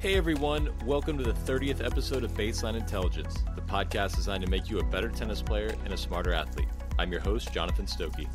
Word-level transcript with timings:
Hey 0.00 0.14
everyone, 0.14 0.70
welcome 0.86 1.18
to 1.18 1.22
the 1.22 1.34
30th 1.34 1.84
episode 1.84 2.24
of 2.24 2.32
Baseline 2.32 2.74
Intelligence, 2.74 3.44
the 3.54 3.60
podcast 3.60 4.16
designed 4.16 4.42
to 4.42 4.48
make 4.48 4.70
you 4.70 4.78
a 4.78 4.82
better 4.82 5.10
tennis 5.10 5.42
player 5.42 5.74
and 5.84 5.92
a 5.92 5.96
smarter 5.98 6.32
athlete. 6.32 6.68
I'm 6.98 7.12
your 7.12 7.20
host, 7.20 7.52
Jonathan 7.52 7.84
Stokey. 7.84 8.26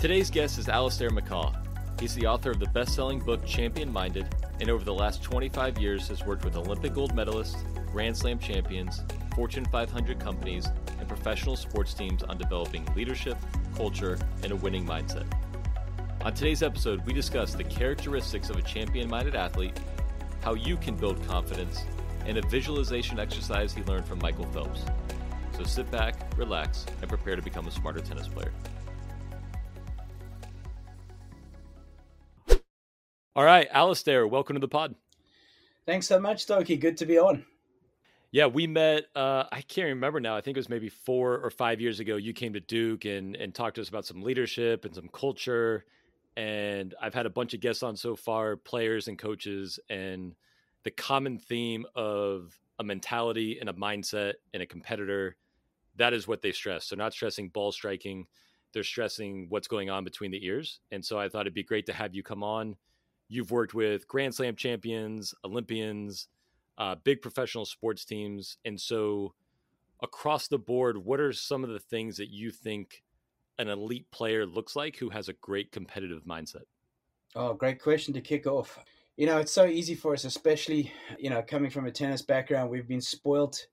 Today's 0.00 0.30
guest 0.30 0.58
is 0.58 0.68
Allistair 0.68 1.10
McCaw. 1.10 1.54
He's 2.00 2.14
the 2.14 2.26
author 2.26 2.50
of 2.50 2.60
the 2.60 2.68
best 2.68 2.94
selling 2.94 3.18
book 3.18 3.44
Champion 3.44 3.92
Minded, 3.92 4.34
and 4.58 4.70
over 4.70 4.86
the 4.86 4.94
last 4.94 5.22
25 5.22 5.76
years 5.76 6.08
has 6.08 6.24
worked 6.24 6.46
with 6.46 6.56
Olympic 6.56 6.94
gold 6.94 7.14
medalists, 7.14 7.62
Grand 7.92 8.16
Slam 8.16 8.38
champions, 8.38 9.02
Fortune 9.34 9.66
500 9.66 10.18
companies, 10.18 10.66
and 10.98 11.06
professional 11.06 11.56
sports 11.56 11.92
teams 11.92 12.22
on 12.22 12.38
developing 12.38 12.86
leadership, 12.94 13.36
culture, 13.76 14.18
and 14.42 14.50
a 14.50 14.56
winning 14.56 14.86
mindset. 14.86 15.26
On 16.22 16.32
today's 16.32 16.62
episode, 16.62 17.04
we 17.04 17.12
discuss 17.12 17.54
the 17.54 17.64
characteristics 17.64 18.48
of 18.48 18.56
a 18.56 18.62
champion 18.62 19.10
minded 19.10 19.34
athlete 19.34 19.78
how 20.46 20.54
you 20.54 20.76
can 20.76 20.94
build 20.94 21.20
confidence, 21.26 21.82
and 22.24 22.38
a 22.38 22.46
visualization 22.46 23.18
exercise 23.18 23.74
he 23.74 23.82
learned 23.82 24.06
from 24.06 24.20
Michael 24.20 24.44
Phelps. 24.52 24.84
So 25.56 25.64
sit 25.64 25.90
back, 25.90 26.14
relax, 26.38 26.86
and 27.00 27.08
prepare 27.08 27.34
to 27.34 27.42
become 27.42 27.66
a 27.66 27.70
smarter 27.72 27.98
tennis 27.98 28.28
player. 28.28 28.52
All 33.34 33.42
right, 33.42 33.68
Allistair, 33.72 34.30
welcome 34.30 34.54
to 34.54 34.60
the 34.60 34.68
pod. 34.68 34.94
Thanks 35.84 36.06
so 36.06 36.20
much, 36.20 36.46
Stokey. 36.46 36.78
Good 36.78 36.96
to 36.98 37.06
be 37.06 37.18
on. 37.18 37.44
Yeah, 38.30 38.46
we 38.46 38.68
met. 38.68 39.06
Uh, 39.16 39.46
I 39.50 39.62
can't 39.62 39.88
remember 39.88 40.20
now. 40.20 40.36
I 40.36 40.42
think 40.42 40.56
it 40.56 40.60
was 40.60 40.68
maybe 40.68 40.88
four 40.88 41.38
or 41.38 41.50
five 41.50 41.80
years 41.80 41.98
ago. 41.98 42.14
You 42.14 42.32
came 42.32 42.52
to 42.52 42.60
Duke 42.60 43.04
and 43.04 43.34
and 43.34 43.52
talked 43.52 43.74
to 43.76 43.80
us 43.80 43.88
about 43.88 44.06
some 44.06 44.22
leadership 44.22 44.84
and 44.84 44.94
some 44.94 45.08
culture 45.08 45.86
and 46.36 46.94
I've 47.00 47.14
had 47.14 47.26
a 47.26 47.30
bunch 47.30 47.54
of 47.54 47.60
guests 47.60 47.82
on 47.82 47.96
so 47.96 48.14
far, 48.14 48.56
players 48.56 49.08
and 49.08 49.18
coaches, 49.18 49.80
and 49.88 50.34
the 50.84 50.90
common 50.90 51.38
theme 51.38 51.86
of 51.94 52.58
a 52.78 52.84
mentality 52.84 53.58
and 53.58 53.70
a 53.70 53.72
mindset 53.72 54.34
and 54.52 54.62
a 54.62 54.66
competitor, 54.66 55.36
that 55.96 56.12
is 56.12 56.28
what 56.28 56.42
they 56.42 56.52
stress. 56.52 56.88
They're 56.88 56.98
not 56.98 57.14
stressing 57.14 57.48
ball 57.48 57.72
striking, 57.72 58.26
they're 58.72 58.84
stressing 58.84 59.46
what's 59.48 59.68
going 59.68 59.88
on 59.88 60.04
between 60.04 60.30
the 60.30 60.44
ears. 60.44 60.80
And 60.90 61.02
so 61.02 61.18
I 61.18 61.28
thought 61.28 61.42
it'd 61.42 61.54
be 61.54 61.62
great 61.62 61.86
to 61.86 61.94
have 61.94 62.14
you 62.14 62.22
come 62.22 62.42
on. 62.42 62.76
You've 63.28 63.50
worked 63.50 63.74
with 63.74 64.06
Grand 64.06 64.34
Slam 64.34 64.54
champions, 64.54 65.34
Olympians, 65.44 66.28
uh, 66.76 66.96
big 67.02 67.22
professional 67.22 67.64
sports 67.64 68.04
teams. 68.04 68.58
And 68.66 68.78
so 68.78 69.32
across 70.02 70.48
the 70.48 70.58
board, 70.58 70.98
what 70.98 71.20
are 71.20 71.32
some 71.32 71.64
of 71.64 71.70
the 71.70 71.80
things 71.80 72.18
that 72.18 72.28
you 72.28 72.50
think 72.50 73.02
an 73.58 73.68
elite 73.68 74.10
player 74.10 74.46
looks 74.46 74.76
like 74.76 74.96
who 74.96 75.10
has 75.10 75.28
a 75.28 75.34
great 75.34 75.72
competitive 75.72 76.24
mindset? 76.24 76.64
Oh, 77.34 77.54
great 77.54 77.80
question 77.80 78.14
to 78.14 78.20
kick 78.20 78.46
off. 78.46 78.78
You 79.16 79.26
know, 79.26 79.38
it's 79.38 79.52
so 79.52 79.66
easy 79.66 79.94
for 79.94 80.12
us, 80.12 80.24
especially, 80.24 80.92
you 81.18 81.30
know, 81.30 81.42
coming 81.42 81.70
from 81.70 81.86
a 81.86 81.90
tennis 81.90 82.22
background, 82.22 82.70
we've 82.70 82.88
been 82.88 83.00
spoilt 83.00 83.66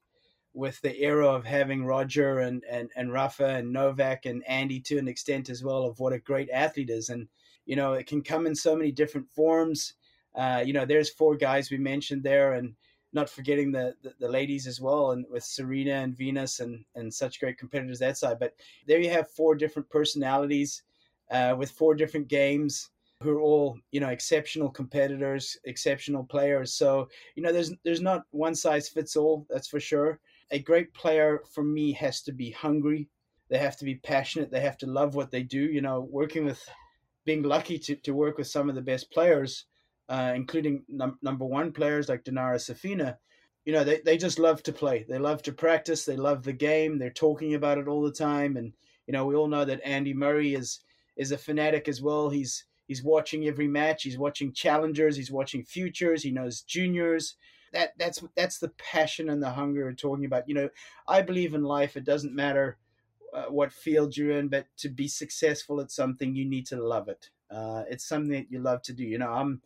with 0.53 0.79
the 0.81 0.95
era 1.01 1.27
of 1.27 1.45
having 1.45 1.85
Roger 1.85 2.39
and, 2.39 2.63
and, 2.69 2.89
and 2.95 3.11
Rafa 3.11 3.47
and 3.47 3.73
Novak 3.73 4.25
and 4.25 4.43
Andy 4.47 4.79
to 4.81 4.97
an 4.97 5.07
extent 5.07 5.49
as 5.49 5.63
well 5.63 5.83
of 5.83 5.99
what 5.99 6.13
a 6.13 6.19
great 6.19 6.49
athlete 6.51 6.89
is. 6.89 7.09
And, 7.09 7.27
you 7.65 7.75
know, 7.75 7.93
it 7.93 8.05
can 8.05 8.21
come 8.21 8.45
in 8.45 8.55
so 8.55 8.75
many 8.75 8.91
different 8.91 9.27
forms. 9.29 9.95
Uh, 10.35 10.63
you 10.65 10.73
know, 10.73 10.85
there's 10.85 11.09
four 11.09 11.35
guys 11.35 11.71
we 11.71 11.77
mentioned 11.77 12.23
there, 12.23 12.53
and 12.53 12.75
not 13.13 13.29
forgetting 13.29 13.71
the, 13.71 13.95
the, 14.01 14.13
the 14.19 14.27
ladies 14.27 14.67
as 14.67 14.81
well, 14.81 15.11
and 15.11 15.25
with 15.29 15.43
Serena 15.43 15.95
and 16.01 16.17
Venus 16.17 16.59
and 16.59 16.83
and 16.95 17.13
such 17.13 17.39
great 17.39 17.57
competitors 17.57 17.99
that 17.99 18.17
side. 18.17 18.39
But 18.39 18.55
there 18.87 18.99
you 18.99 19.09
have 19.09 19.29
four 19.29 19.55
different 19.55 19.89
personalities 19.89 20.83
uh, 21.31 21.55
with 21.57 21.71
four 21.71 21.95
different 21.95 22.27
games 22.27 22.89
who 23.21 23.31
are 23.31 23.41
all 23.41 23.77
you 23.91 23.99
know 23.99 24.09
exceptional 24.09 24.69
competitors, 24.69 25.57
exceptional 25.65 26.23
players. 26.23 26.73
So 26.73 27.07
you 27.35 27.43
know 27.43 27.53
there's 27.53 27.71
there's 27.83 28.01
not 28.01 28.23
one 28.31 28.55
size 28.55 28.89
fits 28.89 29.15
all. 29.15 29.45
That's 29.49 29.67
for 29.67 29.79
sure. 29.79 30.19
A 30.51 30.59
great 30.59 30.93
player 30.93 31.41
for 31.51 31.63
me 31.63 31.93
has 31.93 32.21
to 32.23 32.31
be 32.31 32.51
hungry. 32.51 33.07
They 33.49 33.57
have 33.57 33.77
to 33.77 33.85
be 33.85 33.95
passionate. 33.95 34.51
They 34.51 34.61
have 34.61 34.77
to 34.79 34.87
love 34.87 35.15
what 35.15 35.31
they 35.31 35.43
do. 35.43 35.61
You 35.61 35.81
know, 35.81 36.01
working 36.01 36.45
with 36.45 36.61
being 37.25 37.43
lucky 37.43 37.79
to, 37.79 37.95
to 37.95 38.13
work 38.13 38.37
with 38.37 38.47
some 38.47 38.69
of 38.69 38.75
the 38.75 38.81
best 38.81 39.11
players 39.11 39.65
uh, 40.09 40.33
including 40.35 40.83
num- 40.87 41.19
number 41.21 41.45
one 41.45 41.71
players 41.71 42.09
like 42.09 42.23
Dinara 42.23 42.55
Safina, 42.55 43.17
you 43.65 43.71
know, 43.73 43.83
they, 43.83 44.01
they 44.03 44.17
just 44.17 44.39
love 44.39 44.61
to 44.63 44.73
play. 44.73 45.05
They 45.07 45.17
love 45.17 45.41
to 45.43 45.53
practice. 45.53 46.03
They 46.03 46.17
love 46.17 46.43
the 46.43 46.53
game. 46.53 46.97
They're 46.97 47.09
talking 47.09 47.53
about 47.53 47.77
it 47.77 47.87
all 47.87 48.01
the 48.01 48.11
time. 48.11 48.57
And, 48.57 48.73
you 49.07 49.13
know, 49.13 49.25
we 49.25 49.35
all 49.35 49.47
know 49.47 49.65
that 49.65 49.81
Andy 49.85 50.13
Murray 50.13 50.53
is 50.55 50.79
is 51.15 51.31
a 51.31 51.37
fanatic 51.37 51.87
as 51.87 52.01
well. 52.01 52.29
He's 52.29 52.65
he's 52.87 53.03
watching 53.03 53.47
every 53.47 53.67
match. 53.67 54.03
He's 54.03 54.17
watching 54.17 54.51
challengers. 54.51 55.15
He's 55.15 55.31
watching 55.31 55.63
futures. 55.63 56.23
He 56.23 56.31
knows 56.31 56.61
juniors. 56.61 57.35
That 57.71 57.93
that's 57.97 58.21
that's 58.35 58.59
the 58.59 58.69
passion 58.69 59.29
and 59.29 59.41
the 59.41 59.49
hunger 59.49 59.85
we're 59.85 59.93
talking 59.93 60.25
about. 60.25 60.47
You 60.49 60.55
know, 60.55 60.69
I 61.07 61.21
believe 61.21 61.53
in 61.53 61.63
life. 61.63 61.95
It 61.95 62.03
doesn't 62.03 62.35
matter 62.35 62.77
uh, 63.33 63.45
what 63.45 63.71
field 63.71 64.15
you're 64.15 64.37
in, 64.37 64.47
but 64.47 64.67
to 64.77 64.89
be 64.89 65.07
successful 65.07 65.81
at 65.81 65.91
something, 65.91 66.35
you 66.35 66.45
need 66.45 66.67
to 66.67 66.81
love 66.81 67.07
it. 67.07 67.29
Uh, 67.49 67.83
it's 67.89 68.05
something 68.05 68.31
that 68.31 68.51
you 68.51 68.59
love 68.59 68.81
to 68.83 68.93
do. 68.93 69.03
You 69.03 69.17
know, 69.19 69.31
I'm 69.31 69.61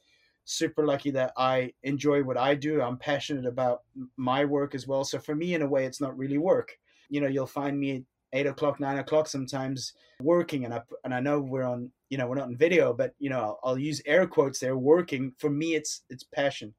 super 0.48 0.86
lucky 0.86 1.12
that 1.12 1.34
I 1.36 1.74
enjoy 1.84 2.24
what 2.24 2.38
I 2.38 2.56
do. 2.56 2.82
I'm 2.82 2.98
passionate 2.98 3.46
about 3.46 3.84
my 4.16 4.46
work 4.46 4.74
as 4.76 4.88
well. 4.88 5.04
So 5.04 5.20
for 5.20 5.36
me, 5.36 5.54
in 5.54 5.62
a 5.62 5.68
way, 5.68 5.86
it's 5.86 6.00
not 6.00 6.18
really 6.18 6.38
work. 6.38 6.72
You 7.10 7.22
know, 7.22 7.28
you'll 7.28 7.46
find 7.46 7.78
me 7.78 7.98
at 7.98 8.02
eight 8.34 8.48
o'clock, 8.48 8.80
nine 8.80 8.98
o'clock 8.98 9.28
sometimes 9.28 9.94
working, 10.22 10.66
and 10.66 10.74
I 10.74 10.82
and 11.04 11.14
I 11.14 11.20
know 11.20 11.40
we're 11.40 11.64
on. 11.64 11.92
You 12.10 12.18
know, 12.18 12.28
we're 12.28 12.36
not 12.36 12.48
in 12.48 12.56
video, 12.56 12.94
but 12.94 13.14
you 13.20 13.30
know, 13.30 13.40
I'll, 13.40 13.60
I'll 13.64 13.78
use 13.78 14.02
air 14.06 14.26
quotes 14.26 14.60
there. 14.60 14.78
Working 14.78 15.34
for 15.38 15.50
me, 15.50 15.76
it's 15.76 16.04
it's 16.10 16.24
passion. 16.24 16.74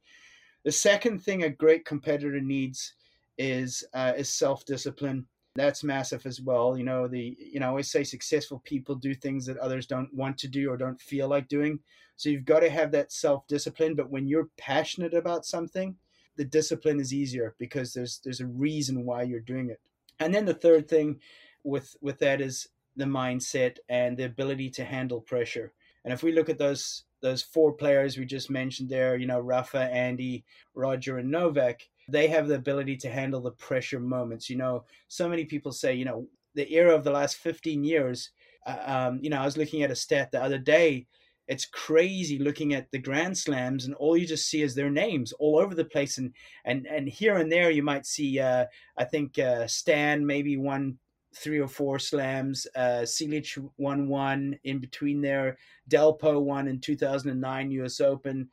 The 0.65 0.73
second 0.73 1.23
thing 1.23 1.43
a 1.43 1.51
great 1.51 1.85
competitor 1.85 2.41
needs 2.41 2.95
is 3.37 3.85
uh, 3.93 4.15
is 4.17 4.33
self 4.33 4.65
discipline. 4.65 5.27
That's 5.55 5.83
massive 5.83 6.25
as 6.27 6.41
well. 6.41 6.77
You 6.77 6.85
know, 6.85 7.09
the 7.09 7.37
you 7.39 7.61
know, 7.61 7.67
I 7.67 7.71
always 7.71 7.91
say 7.91 8.05
successful 8.05 8.63
people 8.65 8.95
do 8.95 9.15
things 9.15 9.47
that 9.47 9.59
others 9.59 9.87
don't 9.87 10.13
want 10.15 10.39
to 10.39 10.49
do 10.49 10.71
or 10.71 10.77
don't 10.77 11.01
feel 11.01 11.29
like 11.29 11.49
doing. 11.49 11.81
So 12.17 12.29
you've 12.29 12.45
got 12.45 12.61
to 12.61 12.71
have 12.71 12.93
that 12.93 13.13
self 13.13 13.47
discipline. 13.47 13.95
But 13.95 14.11
when 14.11 14.27
you're 14.27 14.49
passionate 14.57 15.15
about 15.15 15.47
something, 15.47 15.97
the 16.37 16.45
discipline 16.45 17.01
is 17.01 17.13
easier 17.13 17.55
because 17.59 17.93
there's 17.93 18.21
there's 18.23 18.41
a 18.41 18.47
reason 18.47 19.05
why 19.05 19.23
you're 19.23 19.41
doing 19.41 19.71
it. 19.71 19.81
And 20.21 20.35
then 20.35 20.45
the 20.45 20.55
third 20.55 20.89
thing 20.89 21.21
with 21.65 21.97
with 22.01 22.19
that 22.21 22.41
is 22.41 22.69
the 22.97 23.05
mindset 23.05 23.79
and 23.89 24.17
the 24.17 24.25
ability 24.25 24.71
to 24.71 24.85
handle 24.85 25.21
pressure. 25.21 25.73
And 26.05 26.13
if 26.13 26.23
we 26.23 26.33
look 26.33 26.49
at 26.49 26.59
those 26.59 27.05
those 27.21 27.43
four 27.43 27.73
players 27.73 28.17
we 28.17 28.25
just 28.25 28.51
mentioned 28.51 28.89
there, 28.89 29.17
you 29.17 29.27
know, 29.27 29.41
Rafa, 29.41 29.81
Andy, 29.81 30.45
Roger, 30.75 31.19
and 31.19 31.31
Novak, 31.31 31.89
they 32.09 32.27
have 32.29 32.49
the 32.49 32.55
ability 32.55 32.97
to 32.97 33.11
handle 33.11 33.41
the 33.41 33.53
pressure 33.53 34.01
moments. 34.01 34.49
You 34.49 34.57
know, 34.57 34.85
so 35.09 35.29
many 35.29 35.45
people 35.45 35.73
say, 35.73 35.95
you 35.95 36.05
know, 36.05 36.27
the 36.55 36.73
era 36.73 36.95
of 36.95 37.05
the 37.05 37.11
last 37.11 37.37
15 37.37 37.85
years, 37.85 38.31
uh, 38.67 38.79
um, 38.87 39.21
you 39.23 39.31
know, 39.31 39.41
I 39.41 39.45
was 39.45 39.59
looking 39.59 39.83
at 39.83 39.91
a 39.91 39.97
stat 39.97 40.33
the 40.33 40.43
other 40.43 40.59
day. 40.59 41.07
It's 41.47 41.67
crazy 41.67 42.39
looking 42.39 42.75
at 42.75 42.91
the 42.91 42.99
grand 42.99 43.37
slams 43.37 43.87
and 43.87 43.95
all 43.95 44.17
you 44.17 44.27
just 44.27 44.49
see 44.49 44.63
is 44.63 44.75
their 44.75 44.91
names 44.91 45.33
all 45.33 45.59
over 45.59 45.75
the 45.75 45.85
place. 45.85 46.19
And 46.19 46.35
and 46.65 46.87
and 46.87 47.09
here 47.09 47.37
and 47.37 47.51
there 47.51 47.71
you 47.71 47.83
might 47.83 48.05
see 48.05 48.39
uh, 48.39 48.67
i 48.99 49.05
think 49.05 49.39
uh, 49.39 49.67
stan 49.67 50.27
maybe 50.27 50.59
won 50.59 50.99
three 51.35 51.59
or 51.59 51.69
four 51.69 51.99
slams 51.99 52.67
uh 52.75 53.03
Cilic 53.05 53.57
won 53.79 54.09
one 54.09 54.59
in 54.65 54.79
between 54.79 55.23
there. 55.23 55.57
Delpo 55.91 56.41
won 56.43 56.69
in 56.69 56.81
2009 56.81 57.71
us 57.83 58.01
open. 58.01 58.51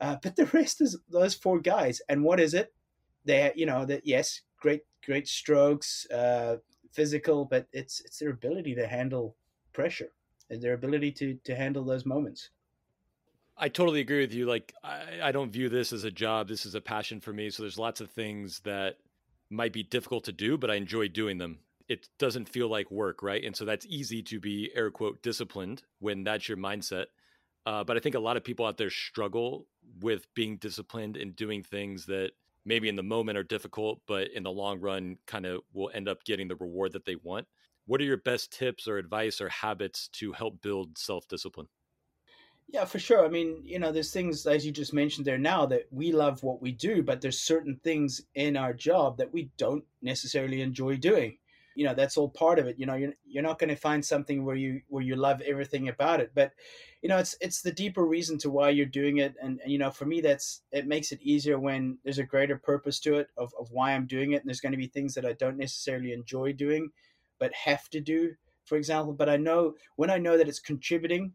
Uh, 0.00 0.16
but 0.22 0.36
the 0.36 0.46
rest 0.46 0.80
is 0.80 0.96
those 1.08 1.34
four 1.34 1.58
guys. 1.58 2.00
And 2.08 2.22
what 2.22 2.38
is 2.38 2.54
it 2.54 2.72
they 3.24 3.52
you 3.54 3.66
know 3.66 3.84
that 3.84 4.06
yes 4.06 4.42
great 4.60 4.82
great 5.04 5.28
strokes 5.28 6.06
uh 6.10 6.56
physical 6.92 7.44
but 7.44 7.66
it's 7.72 8.00
it's 8.00 8.18
their 8.18 8.30
ability 8.30 8.74
to 8.74 8.86
handle 8.86 9.36
pressure 9.72 10.10
and 10.50 10.62
their 10.62 10.74
ability 10.74 11.12
to 11.12 11.34
to 11.44 11.54
handle 11.54 11.84
those 11.84 12.06
moments. 12.06 12.50
I 13.56 13.68
totally 13.68 14.00
agree 14.00 14.20
with 14.20 14.32
you. 14.32 14.46
Like, 14.46 14.72
I, 14.84 15.18
I 15.24 15.32
don't 15.32 15.52
view 15.52 15.68
this 15.68 15.92
as 15.92 16.04
a 16.04 16.10
job. 16.10 16.48
This 16.48 16.64
is 16.64 16.76
a 16.76 16.80
passion 16.80 17.20
for 17.20 17.32
me. 17.32 17.50
So 17.50 17.62
there's 17.62 17.78
lots 17.78 18.00
of 18.00 18.10
things 18.10 18.60
that 18.60 18.98
might 19.50 19.72
be 19.72 19.82
difficult 19.82 20.24
to 20.24 20.32
do, 20.32 20.56
but 20.56 20.70
I 20.70 20.76
enjoy 20.76 21.08
doing 21.08 21.38
them. 21.38 21.58
It 21.88 22.08
doesn't 22.18 22.48
feel 22.48 22.68
like 22.68 22.90
work, 22.90 23.22
right? 23.22 23.42
And 23.42 23.56
so 23.56 23.64
that's 23.64 23.86
easy 23.86 24.22
to 24.24 24.38
be 24.38 24.70
air 24.74 24.90
quote 24.90 25.22
disciplined 25.22 25.82
when 25.98 26.22
that's 26.22 26.48
your 26.48 26.58
mindset. 26.58 27.06
Uh, 27.66 27.82
but 27.82 27.96
I 27.96 28.00
think 28.00 28.14
a 28.14 28.20
lot 28.20 28.36
of 28.36 28.44
people 28.44 28.64
out 28.64 28.76
there 28.76 28.90
struggle 28.90 29.66
with 30.00 30.32
being 30.34 30.58
disciplined 30.58 31.16
and 31.16 31.34
doing 31.34 31.62
things 31.62 32.06
that 32.06 32.30
maybe 32.68 32.88
in 32.88 32.96
the 32.96 33.02
moment 33.02 33.38
are 33.38 33.42
difficult, 33.44 34.00
but 34.06 34.30
in 34.30 34.42
the 34.44 34.52
long 34.52 34.80
run 34.80 35.16
kind 35.26 35.46
of 35.46 35.62
will 35.72 35.90
end 35.94 36.08
up 36.08 36.24
getting 36.24 36.48
the 36.48 36.56
reward 36.56 36.92
that 36.92 37.04
they 37.04 37.16
want 37.16 37.48
what 37.86 38.00
are 38.02 38.04
your 38.04 38.18
best 38.18 38.52
tips 38.52 38.86
or 38.86 38.98
advice 38.98 39.40
or 39.40 39.48
habits 39.48 40.08
to 40.08 40.32
help 40.32 40.60
build 40.60 40.98
self 40.98 41.26
discipline? 41.26 41.68
Yeah, 42.70 42.84
for 42.84 42.98
sure. 42.98 43.24
I 43.24 43.28
mean, 43.28 43.62
you 43.64 43.78
know, 43.78 43.92
there's 43.92 44.12
things 44.12 44.46
as 44.46 44.66
you 44.66 44.72
just 44.72 44.92
mentioned 44.92 45.26
there 45.26 45.38
now 45.38 45.64
that 45.66 45.90
we 45.90 46.12
love 46.12 46.42
what 46.42 46.60
we 46.60 46.70
do, 46.72 47.02
but 47.02 47.20
there's 47.22 47.40
certain 47.40 47.76
things 47.82 48.20
in 48.34 48.56
our 48.56 48.74
job 48.74 49.16
that 49.18 49.32
we 49.32 49.50
don't 49.56 49.86
necessarily 50.02 50.60
enjoy 50.60 50.96
doing. 50.98 51.38
You 51.78 51.84
know 51.84 51.94
that's 51.94 52.16
all 52.16 52.28
part 52.28 52.58
of 52.58 52.66
it 52.66 52.76
you 52.76 52.86
know 52.86 52.96
you're, 52.96 53.14
you're 53.24 53.42
not 53.42 53.60
going 53.60 53.68
to 53.68 53.76
find 53.76 54.04
something 54.04 54.44
where 54.44 54.56
you 54.56 54.80
where 54.88 55.04
you 55.04 55.14
love 55.14 55.40
everything 55.42 55.88
about 55.88 56.18
it 56.20 56.32
but 56.34 56.50
you 57.02 57.08
know 57.08 57.18
it's 57.18 57.36
it's 57.40 57.62
the 57.62 57.70
deeper 57.70 58.04
reason 58.04 58.36
to 58.36 58.50
why 58.50 58.68
you're 58.68 58.84
doing 58.84 59.18
it 59.18 59.36
and, 59.40 59.60
and 59.62 59.70
you 59.70 59.78
know 59.78 59.88
for 59.88 60.04
me 60.04 60.20
that's 60.20 60.62
it 60.72 60.88
makes 60.88 61.12
it 61.12 61.22
easier 61.22 61.56
when 61.56 61.96
there's 62.02 62.18
a 62.18 62.24
greater 62.24 62.56
purpose 62.56 62.98
to 62.98 63.14
it 63.14 63.28
of, 63.36 63.54
of 63.60 63.68
why 63.70 63.92
i'm 63.92 64.08
doing 64.08 64.32
it 64.32 64.40
and 64.40 64.48
there's 64.48 64.60
going 64.60 64.72
to 64.72 64.76
be 64.76 64.88
things 64.88 65.14
that 65.14 65.24
i 65.24 65.32
don't 65.34 65.56
necessarily 65.56 66.12
enjoy 66.12 66.52
doing 66.52 66.90
but 67.38 67.54
have 67.54 67.88
to 67.88 68.00
do 68.00 68.34
for 68.64 68.76
example 68.76 69.12
but 69.12 69.28
i 69.28 69.36
know 69.36 69.72
when 69.94 70.10
i 70.10 70.18
know 70.18 70.36
that 70.36 70.48
it's 70.48 70.58
contributing 70.58 71.32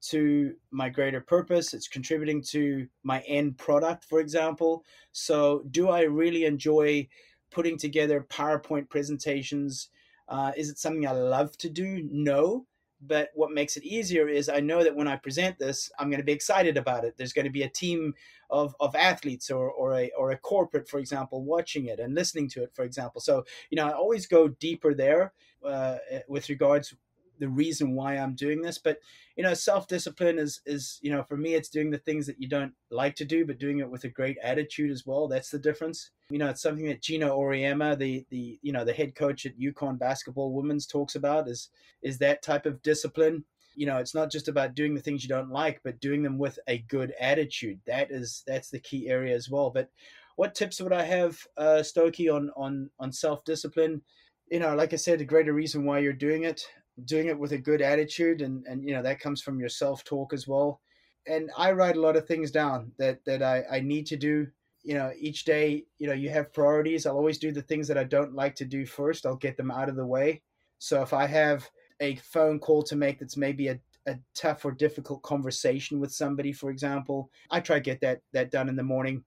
to 0.00 0.54
my 0.70 0.88
greater 0.88 1.20
purpose 1.20 1.74
it's 1.74 1.88
contributing 1.88 2.40
to 2.40 2.86
my 3.02 3.18
end 3.26 3.58
product 3.58 4.04
for 4.04 4.20
example 4.20 4.84
so 5.10 5.64
do 5.72 5.88
i 5.88 6.02
really 6.02 6.44
enjoy 6.44 7.06
putting 7.50 7.78
together 7.78 8.26
powerpoint 8.28 8.88
presentations 8.88 9.88
uh, 10.30 10.52
is 10.56 10.70
it 10.70 10.78
something 10.78 11.06
i 11.06 11.12
love 11.12 11.56
to 11.58 11.68
do? 11.68 12.08
No. 12.10 12.66
But 13.02 13.30
what 13.34 13.50
makes 13.50 13.78
it 13.78 13.82
easier 13.82 14.28
is 14.28 14.48
i 14.50 14.60
know 14.60 14.84
that 14.84 14.94
when 14.94 15.08
i 15.08 15.16
present 15.16 15.58
this 15.58 15.90
i'm 15.98 16.10
going 16.10 16.20
to 16.20 16.24
be 16.24 16.32
excited 16.32 16.76
about 16.76 17.04
it. 17.04 17.14
There's 17.16 17.32
going 17.32 17.46
to 17.46 17.50
be 17.50 17.62
a 17.62 17.68
team 17.68 18.14
of, 18.50 18.74
of 18.78 18.94
athletes 18.94 19.50
or, 19.50 19.70
or 19.70 19.94
a 19.94 20.10
or 20.16 20.32
a 20.32 20.36
corporate 20.36 20.88
for 20.88 20.98
example 20.98 21.42
watching 21.42 21.86
it 21.86 21.98
and 21.98 22.14
listening 22.14 22.48
to 22.50 22.62
it 22.62 22.74
for 22.74 22.84
example. 22.84 23.20
So 23.20 23.44
you 23.70 23.76
know 23.76 23.86
i 23.86 23.92
always 23.92 24.26
go 24.26 24.48
deeper 24.48 24.94
there 24.94 25.32
uh, 25.64 25.96
with 26.28 26.48
regards 26.48 26.94
the 27.40 27.48
reason 27.48 27.94
why 27.94 28.16
I'm 28.16 28.34
doing 28.34 28.62
this. 28.62 28.78
But 28.78 28.98
you 29.36 29.42
know, 29.42 29.54
self 29.54 29.88
discipline 29.88 30.38
is 30.38 30.60
is 30.66 30.98
you 31.02 31.10
know 31.10 31.22
for 31.24 31.36
me, 31.36 31.54
it's 31.54 31.70
doing 31.70 31.90
the 31.90 31.98
things 31.98 32.26
that 32.26 32.40
you 32.40 32.48
don't 32.48 32.74
like 32.90 33.16
to 33.16 33.24
do, 33.24 33.44
but 33.44 33.58
doing 33.58 33.80
it 33.80 33.90
with 33.90 34.04
a 34.04 34.08
great 34.08 34.36
attitude 34.42 34.90
as 34.90 35.04
well. 35.04 35.26
That's 35.26 35.50
the 35.50 35.58
difference. 35.58 36.10
You 36.30 36.38
know, 36.38 36.48
it's 36.48 36.62
something 36.62 36.86
that 36.86 37.02
Geno 37.02 37.36
Auriemma, 37.36 37.98
the 37.98 38.24
the 38.30 38.58
you 38.62 38.72
know 38.72 38.84
the 38.84 38.92
head 38.92 39.14
coach 39.14 39.46
at 39.46 39.58
UConn 39.58 39.98
basketball 39.98 40.52
women's, 40.52 40.86
talks 40.86 41.16
about 41.16 41.48
is 41.48 41.70
is 42.02 42.18
that 42.18 42.42
type 42.42 42.66
of 42.66 42.82
discipline. 42.82 43.44
You 43.74 43.86
know, 43.86 43.96
it's 43.96 44.14
not 44.14 44.30
just 44.30 44.48
about 44.48 44.74
doing 44.74 44.94
the 44.94 45.00
things 45.00 45.22
you 45.22 45.28
don't 45.28 45.50
like, 45.50 45.80
but 45.82 46.00
doing 46.00 46.22
them 46.22 46.38
with 46.38 46.58
a 46.68 46.78
good 46.78 47.14
attitude. 47.18 47.80
That 47.86 48.10
is 48.10 48.44
that's 48.46 48.68
the 48.68 48.80
key 48.80 49.08
area 49.08 49.34
as 49.34 49.48
well. 49.48 49.70
But 49.70 49.88
what 50.36 50.54
tips 50.54 50.80
would 50.80 50.92
I 50.92 51.02
have, 51.02 51.38
uh, 51.56 51.82
Stokey, 51.82 52.34
on 52.34 52.50
on 52.56 52.90
on 52.98 53.12
self 53.12 53.44
discipline? 53.44 54.02
You 54.50 54.58
know, 54.58 54.74
like 54.74 54.92
I 54.92 54.96
said, 54.96 55.20
the 55.20 55.24
greater 55.24 55.52
reason 55.52 55.84
why 55.84 56.00
you're 56.00 56.12
doing 56.12 56.44
it 56.44 56.66
doing 57.04 57.28
it 57.28 57.38
with 57.38 57.52
a 57.52 57.58
good 57.58 57.82
attitude 57.82 58.42
and 58.42 58.64
and 58.66 58.84
you 58.84 58.94
know 58.94 59.02
that 59.02 59.20
comes 59.20 59.42
from 59.42 59.58
your 59.58 59.68
self 59.68 60.04
talk 60.04 60.32
as 60.32 60.46
well. 60.46 60.80
And 61.26 61.50
i 61.56 61.72
write 61.72 61.96
a 61.96 62.00
lot 62.00 62.16
of 62.16 62.26
things 62.26 62.50
down 62.50 62.92
that 62.98 63.24
that 63.26 63.42
i 63.42 63.64
i 63.70 63.80
need 63.80 64.06
to 64.06 64.16
do 64.16 64.46
you 64.82 64.94
know 64.94 65.12
each 65.18 65.44
day 65.44 65.84
you 65.98 66.06
know 66.06 66.14
you 66.14 66.30
have 66.30 66.52
priorities. 66.52 67.06
I'll 67.06 67.16
always 67.16 67.38
do 67.38 67.52
the 67.52 67.62
things 67.62 67.88
that 67.88 67.98
i 67.98 68.04
don't 68.04 68.34
like 68.34 68.54
to 68.56 68.64
do 68.64 68.86
first. 68.86 69.26
I'll 69.26 69.36
get 69.36 69.56
them 69.56 69.70
out 69.70 69.88
of 69.88 69.96
the 69.96 70.06
way. 70.06 70.42
So 70.78 71.02
if 71.02 71.12
i 71.12 71.26
have 71.26 71.68
a 72.00 72.16
phone 72.16 72.58
call 72.58 72.82
to 72.82 72.96
make 72.96 73.18
that's 73.18 73.36
maybe 73.36 73.68
a, 73.68 73.78
a 74.06 74.16
tough 74.34 74.64
or 74.64 74.72
difficult 74.72 75.22
conversation 75.22 76.00
with 76.00 76.12
somebody 76.12 76.52
for 76.52 76.70
example 76.70 77.30
i 77.50 77.60
try 77.60 77.76
to 77.76 77.82
get 77.82 78.00
that 78.00 78.20
that 78.32 78.50
done 78.50 78.68
in 78.68 78.76
the 78.76 78.82
morning 78.82 79.22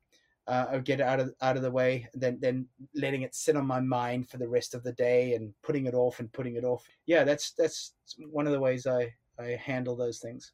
uh, 0.48 0.66
or 0.72 0.80
get 0.80 1.00
it 1.00 1.04
out 1.04 1.20
of 1.20 1.34
out 1.42 1.56
of 1.56 1.64
the 1.64 1.72
way, 1.72 2.08
then 2.14 2.38
then 2.42 2.68
letting 2.96 3.22
it 3.22 3.34
sit 3.36 3.56
on 3.56 3.66
my 3.66 3.80
mind 3.80 4.30
for 4.30 4.38
the 4.38 4.48
rest 4.48 4.74
of 4.74 4.84
the 4.84 4.94
day 4.94 5.36
and 5.36 5.54
putting 5.64 5.86
it 5.86 5.94
off 5.94 6.20
and 6.20 6.32
putting 6.34 6.56
it 6.56 6.64
off. 6.64 6.86
Yeah, 7.06 7.24
that's 7.24 7.52
that's 7.52 7.94
one 8.30 8.46
of 8.46 8.54
the 8.54 8.60
ways 8.60 8.86
I 8.86 9.14
I 9.40 9.58
handle 9.62 9.96
those 9.96 10.20
things. 10.20 10.52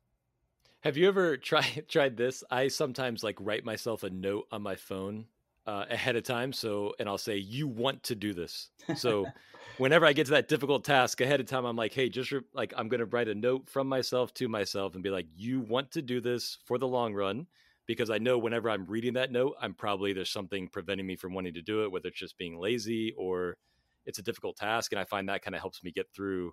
Have 0.81 0.95
you 0.95 1.07
ever 1.07 1.37
tried 1.51 1.85
tried 1.87 2.17
this? 2.17 2.43
I 2.51 2.67
sometimes 2.67 3.23
like 3.23 3.37
write 3.39 3.65
myself 3.65 4.03
a 4.03 4.09
note 4.09 4.47
on 4.51 4.61
my 4.61 4.75
phone 4.75 5.25
uh, 5.65 5.85
ahead 5.89 6.15
of 6.15 6.23
time. 6.23 6.53
So, 6.53 6.93
and 6.99 7.09
I'll 7.09 7.17
say, 7.17 7.37
"You 7.37 7.67
want 7.67 8.03
to 8.03 8.15
do 8.15 8.33
this." 8.33 8.69
So, 8.95 9.25
whenever 9.77 10.05
I 10.05 10.13
get 10.13 10.25
to 10.25 10.31
that 10.31 10.47
difficult 10.47 10.83
task 10.83 11.21
ahead 11.21 11.39
of 11.39 11.45
time, 11.47 11.65
I'm 11.65 11.75
like, 11.75 11.93
"Hey, 11.93 12.09
just 12.09 12.31
re- 12.31 12.41
like 12.53 12.73
I'm 12.77 12.89
going 12.89 12.99
to 12.99 13.05
write 13.05 13.27
a 13.27 13.35
note 13.35 13.67
from 13.67 13.87
myself 13.87 14.33
to 14.35 14.47
myself 14.47 14.93
and 14.93 15.03
be 15.03 15.09
like, 15.09 15.27
you 15.35 15.59
want 15.59 15.91
to 15.91 16.01
do 16.01 16.21
this 16.21 16.57
for 16.65 16.77
the 16.77 16.87
long 16.87 17.13
run." 17.13 17.47
Because 17.89 18.11
I 18.11 18.19
know 18.19 18.37
whenever 18.37 18.69
I'm 18.69 18.85
reading 18.85 19.13
that 19.13 19.31
note, 19.31 19.55
I'm 19.59 19.73
probably 19.73 20.13
there's 20.13 20.29
something 20.29 20.67
preventing 20.67 21.07
me 21.07 21.15
from 21.15 21.33
wanting 21.33 21.55
to 21.55 21.61
do 21.63 21.83
it, 21.83 21.91
whether 21.91 22.09
it's 22.09 22.19
just 22.19 22.37
being 22.37 22.59
lazy 22.59 23.15
or 23.17 23.57
it's 24.05 24.19
a 24.19 24.21
difficult 24.21 24.57
task. 24.57 24.91
And 24.91 25.01
I 25.01 25.05
find 25.05 25.27
that 25.27 25.41
kind 25.41 25.55
of 25.55 25.61
helps 25.61 25.83
me 25.83 25.89
get 25.89 26.05
through 26.13 26.51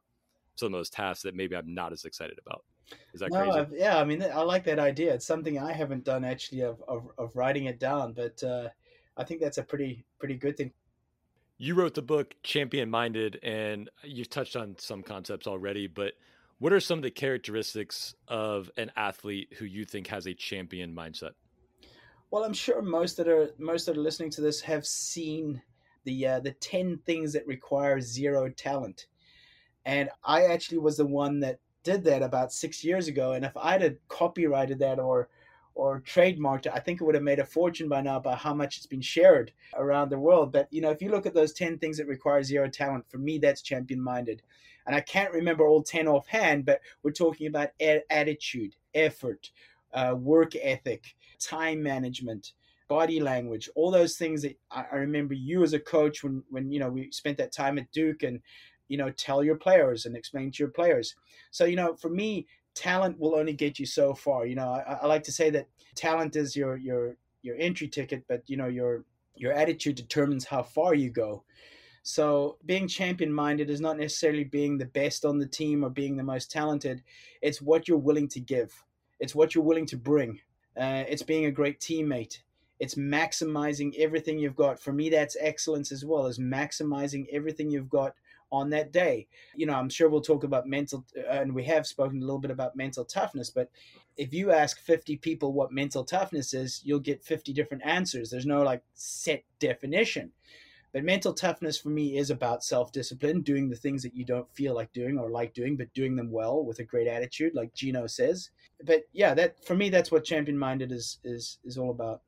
some 0.54 0.72
of 0.72 0.72
those 0.72 0.88
tasks 0.88 1.24
that 1.24 1.34
maybe 1.34 1.54
I'm 1.54 1.74
not 1.74 1.92
as 1.92 2.06
excited 2.06 2.38
about. 2.38 2.64
Is 3.12 3.20
that 3.20 3.30
no, 3.30 3.52
crazy? 3.52 3.82
Yeah, 3.82 3.98
I 3.98 4.04
mean, 4.04 4.22
I 4.22 4.40
like 4.40 4.64
that 4.64 4.78
idea. 4.78 5.12
It's 5.12 5.26
something 5.26 5.58
I 5.58 5.74
haven't 5.74 6.04
done 6.04 6.24
actually 6.24 6.62
of, 6.62 6.82
of, 6.88 7.10
of 7.18 7.36
writing 7.36 7.66
it 7.66 7.78
down, 7.78 8.14
but 8.14 8.42
uh, 8.42 8.70
I 9.18 9.24
think 9.24 9.42
that's 9.42 9.58
a 9.58 9.62
pretty, 9.62 10.06
pretty 10.18 10.36
good 10.36 10.56
thing. 10.56 10.72
You 11.58 11.74
wrote 11.74 11.92
the 11.92 12.00
book 12.00 12.34
Champion 12.44 12.88
Minded, 12.88 13.40
and 13.42 13.90
you've 14.02 14.30
touched 14.30 14.56
on 14.56 14.76
some 14.78 15.02
concepts 15.02 15.46
already, 15.46 15.86
but 15.86 16.14
what 16.58 16.72
are 16.72 16.80
some 16.80 16.98
of 16.98 17.02
the 17.02 17.10
characteristics 17.10 18.14
of 18.28 18.70
an 18.76 18.90
athlete 18.96 19.54
who 19.58 19.64
you 19.64 19.84
think 19.84 20.06
has 20.08 20.26
a 20.26 20.34
champion 20.34 20.94
mindset? 20.94 21.32
Well, 22.30 22.44
I'm 22.44 22.54
sure 22.54 22.82
most 22.82 23.16
that 23.18 23.28
are 23.28 23.50
most 23.58 23.86
that 23.86 23.96
are 23.96 24.00
listening 24.00 24.30
to 24.30 24.40
this 24.40 24.60
have 24.62 24.86
seen 24.86 25.62
the 26.04 26.26
uh, 26.26 26.40
the 26.40 26.52
ten 26.52 26.98
things 27.04 27.32
that 27.32 27.46
require 27.46 28.00
zero 28.00 28.48
talent, 28.48 29.06
and 29.84 30.10
I 30.24 30.44
actually 30.44 30.78
was 30.78 30.96
the 30.96 31.06
one 31.06 31.40
that 31.40 31.60
did 31.84 32.04
that 32.04 32.22
about 32.22 32.52
six 32.52 32.82
years 32.82 33.06
ago. 33.06 33.32
And 33.32 33.44
if 33.44 33.56
I'd 33.56 33.82
have 33.82 33.96
copyrighted 34.08 34.80
that 34.80 34.98
or 34.98 35.28
or 35.76 36.00
trademarked 36.00 36.66
I 36.66 36.80
think 36.80 37.00
it 37.00 37.04
would 37.04 37.14
have 37.14 37.22
made 37.22 37.38
a 37.38 37.44
fortune 37.44 37.88
by 37.88 38.00
now 38.00 38.18
by 38.18 38.34
how 38.34 38.54
much 38.54 38.76
it's 38.76 38.86
been 38.86 39.00
shared 39.00 39.52
around 39.74 40.08
the 40.10 40.18
world. 40.18 40.50
But 40.50 40.66
you 40.72 40.80
know, 40.80 40.90
if 40.90 41.00
you 41.00 41.10
look 41.10 41.26
at 41.26 41.34
those 41.34 41.52
ten 41.52 41.78
things 41.78 41.98
that 41.98 42.08
require 42.08 42.42
zero 42.42 42.68
talent, 42.68 43.08
for 43.08 43.18
me, 43.18 43.38
that's 43.38 43.62
champion 43.62 44.00
minded 44.00 44.42
and 44.86 44.94
I 44.94 45.00
can't 45.00 45.32
remember 45.32 45.66
all 45.66 45.82
10 45.82 46.06
offhand, 46.06 46.64
but 46.64 46.80
we're 47.02 47.10
talking 47.10 47.48
about 47.48 47.70
attitude, 47.80 48.76
effort, 48.94 49.50
uh, 49.92 50.14
work 50.16 50.54
ethic, 50.56 51.16
time 51.40 51.82
management, 51.82 52.52
body 52.88 53.18
language, 53.18 53.68
all 53.74 53.90
those 53.90 54.16
things 54.16 54.42
that 54.42 54.56
I, 54.70 54.84
I 54.92 54.96
remember 54.96 55.34
you 55.34 55.64
as 55.64 55.72
a 55.72 55.80
coach 55.80 56.22
when, 56.22 56.44
when, 56.50 56.70
you 56.70 56.78
know, 56.78 56.88
we 56.88 57.10
spent 57.10 57.36
that 57.38 57.52
time 57.52 57.78
at 57.78 57.90
Duke 57.90 58.22
and, 58.22 58.40
you 58.88 58.96
know, 58.96 59.10
tell 59.10 59.42
your 59.42 59.56
players 59.56 60.06
and 60.06 60.16
explain 60.16 60.52
to 60.52 60.62
your 60.62 60.70
players. 60.70 61.16
So, 61.50 61.64
you 61.64 61.74
know, 61.74 61.96
for 61.96 62.08
me, 62.08 62.46
talent 62.76 63.18
will 63.18 63.34
only 63.34 63.54
get 63.54 63.80
you 63.80 63.86
so 63.86 64.14
far. 64.14 64.46
You 64.46 64.54
know, 64.54 64.68
I, 64.68 64.98
I 65.02 65.06
like 65.06 65.24
to 65.24 65.32
say 65.32 65.50
that 65.50 65.66
talent 65.96 66.36
is 66.36 66.54
your, 66.54 66.76
your, 66.76 67.16
your 67.42 67.56
entry 67.58 67.88
ticket, 67.88 68.24
but 68.28 68.42
you 68.46 68.56
know, 68.56 68.68
your, 68.68 69.04
your 69.34 69.52
attitude 69.52 69.96
determines 69.96 70.44
how 70.44 70.62
far 70.62 70.94
you 70.94 71.10
go. 71.10 71.42
So 72.02 72.58
being 72.64 72.86
champion 72.86 73.32
minded 73.32 73.68
is 73.68 73.80
not 73.80 73.98
necessarily 73.98 74.44
being 74.44 74.78
the 74.78 74.84
best 74.84 75.24
on 75.24 75.38
the 75.38 75.46
team 75.46 75.84
or 75.84 75.90
being 75.90 76.16
the 76.16 76.22
most 76.22 76.52
talented. 76.52 77.02
It's 77.42 77.60
what 77.60 77.88
you're 77.88 77.98
willing 77.98 78.28
to 78.28 78.40
give. 78.40 78.72
It's 79.18 79.34
what 79.34 79.54
you're 79.54 79.64
willing 79.64 79.86
to 79.86 79.96
bring. 79.96 80.38
Uh, 80.76 81.02
it's 81.08 81.24
being 81.24 81.46
a 81.46 81.50
great 81.50 81.80
teammate. 81.80 82.38
It's 82.78 82.94
maximizing 82.94 83.98
everything 83.98 84.38
you've 84.38 84.54
got. 84.54 84.78
For 84.78 84.92
me, 84.92 85.08
that's 85.08 85.36
excellence 85.40 85.90
as 85.90 86.04
well 86.04 86.26
as 86.26 86.38
maximizing 86.38 87.26
everything 87.32 87.70
you've 87.70 87.88
got 87.88 88.14
on 88.52 88.70
that 88.70 88.92
day. 88.92 89.26
You 89.54 89.66
know, 89.66 89.74
I'm 89.74 89.88
sure 89.88 90.08
we'll 90.08 90.20
talk 90.20 90.44
about 90.44 90.66
mental, 90.66 91.04
uh, 91.16 91.30
and 91.30 91.54
we 91.54 91.64
have 91.64 91.86
spoken 91.86 92.18
a 92.18 92.24
little 92.24 92.38
bit 92.38 92.50
about 92.50 92.76
mental 92.76 93.04
toughness, 93.04 93.50
but 93.50 93.70
if 94.16 94.32
you 94.32 94.50
ask 94.50 94.80
50 94.80 95.16
people 95.18 95.52
what 95.52 95.72
mental 95.72 96.04
toughness 96.04 96.54
is, 96.54 96.80
you'll 96.84 97.00
get 97.00 97.24
50 97.24 97.52
different 97.52 97.84
answers. 97.84 98.30
There's 98.30 98.46
no 98.46 98.62
like 98.62 98.82
set 98.94 99.44
definition. 99.58 100.32
But 100.92 101.04
mental 101.04 101.34
toughness 101.34 101.78
for 101.78 101.90
me 101.90 102.16
is 102.16 102.30
about 102.30 102.64
self 102.64 102.90
discipline, 102.90 103.42
doing 103.42 103.68
the 103.68 103.76
things 103.76 104.02
that 104.02 104.14
you 104.14 104.24
don't 104.24 104.50
feel 104.54 104.74
like 104.74 104.94
doing 104.94 105.18
or 105.18 105.30
like 105.30 105.52
doing, 105.52 105.76
but 105.76 105.92
doing 105.92 106.16
them 106.16 106.30
well 106.30 106.64
with 106.64 106.78
a 106.78 106.84
great 106.84 107.06
attitude, 107.06 107.54
like 107.54 107.74
Geno 107.74 108.06
says. 108.06 108.50
But 108.82 109.02
yeah, 109.12 109.34
that 109.34 109.62
for 109.62 109.74
me, 109.74 109.90
that's 109.90 110.10
what 110.10 110.24
champion 110.24 110.56
minded 110.58 110.92
is 110.92 111.18
is 111.22 111.58
is 111.64 111.76
all 111.76 111.90
about. 111.90 112.22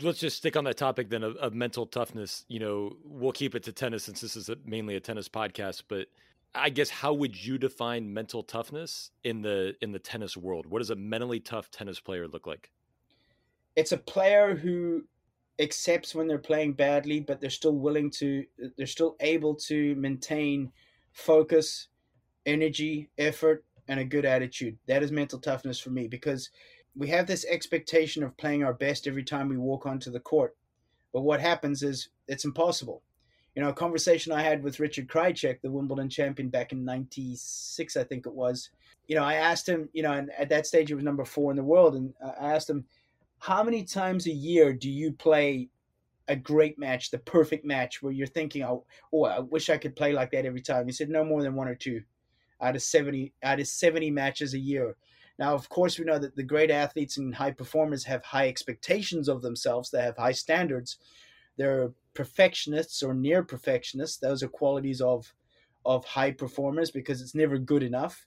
Let's 0.00 0.18
just 0.18 0.36
stick 0.38 0.56
on 0.56 0.64
that 0.64 0.76
topic 0.76 1.10
then 1.10 1.22
of, 1.22 1.36
of 1.36 1.54
mental 1.54 1.86
toughness. 1.86 2.44
You 2.48 2.60
know, 2.60 2.96
we'll 3.04 3.32
keep 3.32 3.54
it 3.54 3.62
to 3.64 3.72
tennis 3.72 4.04
since 4.04 4.20
this 4.20 4.36
is 4.36 4.48
a, 4.48 4.56
mainly 4.64 4.96
a 4.96 5.00
tennis 5.00 5.28
podcast, 5.28 5.82
but 5.88 6.08
I 6.54 6.70
guess 6.70 6.90
how 6.90 7.12
would 7.12 7.44
you 7.44 7.58
define 7.58 8.12
mental 8.12 8.42
toughness 8.42 9.10
in 9.24 9.42
the 9.42 9.74
in 9.80 9.92
the 9.92 9.98
tennis 9.98 10.36
world? 10.36 10.66
What 10.66 10.78
does 10.78 10.90
a 10.90 10.96
mentally 10.96 11.40
tough 11.40 11.70
tennis 11.70 12.00
player 12.00 12.28
look 12.28 12.46
like? 12.46 12.70
It's 13.76 13.92
a 13.92 13.98
player 13.98 14.54
who 14.54 15.04
accepts 15.58 16.14
when 16.14 16.26
they're 16.26 16.38
playing 16.38 16.72
badly, 16.74 17.20
but 17.20 17.40
they're 17.40 17.50
still 17.50 17.76
willing 17.76 18.10
to, 18.10 18.44
they're 18.76 18.86
still 18.86 19.16
able 19.20 19.54
to 19.54 19.94
maintain 19.96 20.72
focus, 21.12 21.88
energy, 22.46 23.10
effort, 23.18 23.64
and 23.88 24.00
a 24.00 24.04
good 24.04 24.24
attitude. 24.24 24.76
That 24.86 25.02
is 25.02 25.12
mental 25.12 25.38
toughness 25.38 25.78
for 25.78 25.90
me 25.90 26.08
because 26.08 26.50
we 26.96 27.08
have 27.08 27.26
this 27.26 27.44
expectation 27.46 28.22
of 28.22 28.36
playing 28.36 28.64
our 28.64 28.74
best 28.74 29.06
every 29.06 29.24
time 29.24 29.48
we 29.48 29.56
walk 29.56 29.86
onto 29.86 30.10
the 30.10 30.20
court. 30.20 30.56
But 31.12 31.22
what 31.22 31.40
happens 31.40 31.82
is 31.82 32.08
it's 32.28 32.44
impossible. 32.44 33.02
You 33.54 33.62
know, 33.62 33.68
a 33.68 33.74
conversation 33.74 34.32
I 34.32 34.42
had 34.42 34.62
with 34.62 34.80
Richard 34.80 35.08
Krajicek, 35.08 35.60
the 35.62 35.70
Wimbledon 35.70 36.08
champion 36.08 36.48
back 36.48 36.72
in 36.72 36.84
96, 36.84 37.96
I 37.96 38.04
think 38.04 38.26
it 38.26 38.34
was. 38.34 38.70
You 39.06 39.16
know, 39.16 39.22
I 39.22 39.34
asked 39.34 39.68
him, 39.68 39.88
you 39.92 40.02
know, 40.02 40.12
and 40.12 40.30
at 40.36 40.48
that 40.48 40.66
stage 40.66 40.88
he 40.88 40.94
was 40.94 41.04
number 41.04 41.24
four 41.24 41.50
in 41.52 41.56
the 41.56 41.62
world. 41.62 41.94
And 41.94 42.14
I 42.20 42.52
asked 42.52 42.68
him, 42.68 42.84
how 43.38 43.62
many 43.62 43.84
times 43.84 44.26
a 44.26 44.32
year 44.32 44.72
do 44.72 44.90
you 44.90 45.12
play 45.12 45.68
a 46.28 46.36
great 46.36 46.78
match, 46.78 47.10
the 47.10 47.18
perfect 47.18 47.64
match 47.64 48.02
where 48.02 48.12
you're 48.12 48.26
thinking, 48.26 48.62
oh, 48.62 48.84
oh, 49.12 49.24
I 49.24 49.40
wish 49.40 49.70
I 49.70 49.76
could 49.76 49.94
play 49.94 50.12
like 50.12 50.30
that 50.32 50.46
every 50.46 50.62
time. 50.62 50.86
He 50.86 50.92
said 50.92 51.10
no 51.10 51.24
more 51.24 51.42
than 51.42 51.54
one 51.54 51.68
or 51.68 51.74
two 51.74 52.02
out 52.60 52.76
of 52.76 52.82
70 52.82 53.32
out 53.42 53.60
of 53.60 53.66
70 53.66 54.10
matches 54.10 54.54
a 54.54 54.58
year. 54.58 54.96
Now, 55.38 55.54
of 55.54 55.68
course, 55.68 55.98
we 55.98 56.04
know 56.04 56.18
that 56.18 56.36
the 56.36 56.42
great 56.42 56.70
athletes 56.70 57.16
and 57.16 57.34
high 57.34 57.50
performers 57.50 58.04
have 58.04 58.24
high 58.24 58.48
expectations 58.48 59.28
of 59.28 59.42
themselves. 59.42 59.90
They 59.90 60.02
have 60.02 60.16
high 60.16 60.32
standards. 60.32 60.98
They're 61.56 61.92
perfectionists 62.14 63.02
or 63.02 63.14
near 63.14 63.42
perfectionists. 63.42 64.18
Those 64.18 64.42
are 64.42 64.48
qualities 64.48 65.00
of 65.00 65.32
of 65.86 66.04
high 66.06 66.30
performers 66.30 66.90
because 66.90 67.20
it's 67.20 67.34
never 67.34 67.58
good 67.58 67.82
enough. 67.82 68.26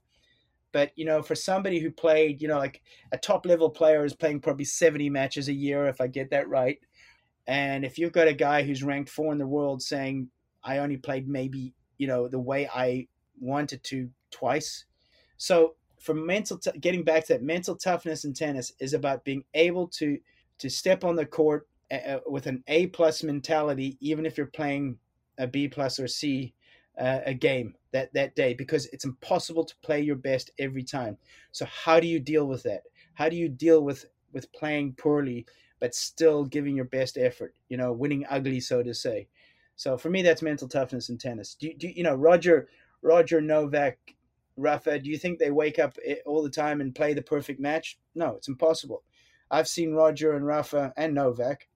But 0.72 0.92
you 0.96 1.06
know, 1.06 1.24
for 1.24 1.34
somebody 1.34 1.80
who 1.80 1.90
played, 1.90 2.42
you 2.42 2.48
know, 2.48 2.58
like 2.58 2.82
a 3.12 3.18
top 3.18 3.46
level 3.46 3.70
player 3.70 4.06
is 4.06 4.14
playing 4.14 4.42
probably 4.42 4.66
70 4.66 5.10
matches 5.10 5.48
a 5.48 5.54
year, 5.54 5.88
if 5.88 6.00
I 6.02 6.08
get 6.08 6.30
that 6.32 6.48
right. 6.50 6.78
And 7.48 7.86
if 7.86 7.98
you've 7.98 8.12
got 8.12 8.28
a 8.28 8.34
guy 8.34 8.64
who's 8.64 8.84
ranked 8.84 9.10
four 9.10 9.32
in 9.32 9.38
the 9.38 9.48
world 9.48 9.82
saying, 9.82 10.30
I 10.64 10.80
only 10.80 10.98
played 10.98 11.28
maybe, 11.28 11.74
you 11.98 12.06
know, 12.06 12.28
the 12.28 12.40
way 12.40 12.68
I 12.68 13.08
wanted 13.40 13.84
to 13.86 14.10
twice. 14.30 14.86
So 15.38 15.76
for 16.08 16.14
mental, 16.14 16.58
t- 16.58 16.72
getting 16.80 17.04
back 17.04 17.26
to 17.26 17.34
that 17.34 17.44
mental 17.44 17.76
toughness 17.76 18.24
in 18.24 18.32
tennis 18.34 18.72
is 18.80 18.94
about 18.94 19.26
being 19.26 19.44
able 19.54 19.90
to 19.90 20.18
to 20.60 20.70
step 20.70 21.04
on 21.04 21.18
the 21.18 21.26
court 21.26 21.68
with 22.26 22.48
an 22.48 22.64
A 22.68 22.88
plus 22.88 23.24
mentality, 23.24 23.98
even 24.00 24.26
if 24.26 24.38
you're 24.38 24.48
playing 24.48 24.98
a 25.38 25.46
B 25.46 25.68
plus 25.68 26.00
or 26.00 26.08
C 26.08 26.54
uh, 26.98 27.20
a 27.26 27.34
game 27.34 27.76
that 27.92 28.14
that 28.14 28.38
day, 28.38 28.54
because 28.54 28.86
it's 28.88 29.04
impossible 29.04 29.66
to 29.66 29.76
play 29.84 30.00
your 30.00 30.16
best 30.16 30.50
every 30.58 30.82
time. 30.82 31.18
So 31.52 31.66
how 31.66 32.00
do 32.00 32.08
you 32.08 32.22
deal 32.22 32.48
with 32.48 32.64
that? 32.64 32.84
How 33.16 33.28
do 33.28 33.36
you 33.36 33.50
deal 33.50 33.82
with 33.82 34.06
with 34.32 34.52
playing 34.54 34.94
poorly 34.94 35.46
but 35.82 35.94
still 35.94 36.46
giving 36.46 36.78
your 36.78 36.86
best 36.86 37.18
effort? 37.18 37.54
You 37.68 37.76
know, 37.76 37.92
winning 37.92 38.26
ugly, 38.30 38.62
so 38.62 38.82
to 38.82 38.94
say. 38.94 39.28
So 39.76 39.98
for 39.98 40.10
me, 40.10 40.22
that's 40.22 40.42
mental 40.42 40.70
toughness 40.70 41.10
in 41.10 41.18
tennis. 41.18 41.56
Do, 41.56 41.74
do 41.74 41.90
you 41.90 42.04
know 42.04 42.16
Roger 42.16 42.70
Roger 43.02 43.42
Novak 43.42 43.98
Rafa, 44.58 45.00
do 45.00 45.10
you 45.10 45.18
think 45.18 45.40
they 45.40 45.52
wake 45.52 45.80
up 45.80 45.98
all 46.26 46.44
the 46.44 46.50
time 46.50 46.82
and 46.82 46.94
play 46.94 47.14
the 47.14 47.22
perfect 47.22 47.60
match? 47.60 47.98
No, 48.16 48.36
it's 48.36 48.48
impossible. 48.48 49.04
I've 49.50 49.68
seen 49.68 49.94
Roger 49.94 50.34
and 50.34 50.46
Rafa 50.46 50.94
and 50.98 51.14
Novak 51.14 51.68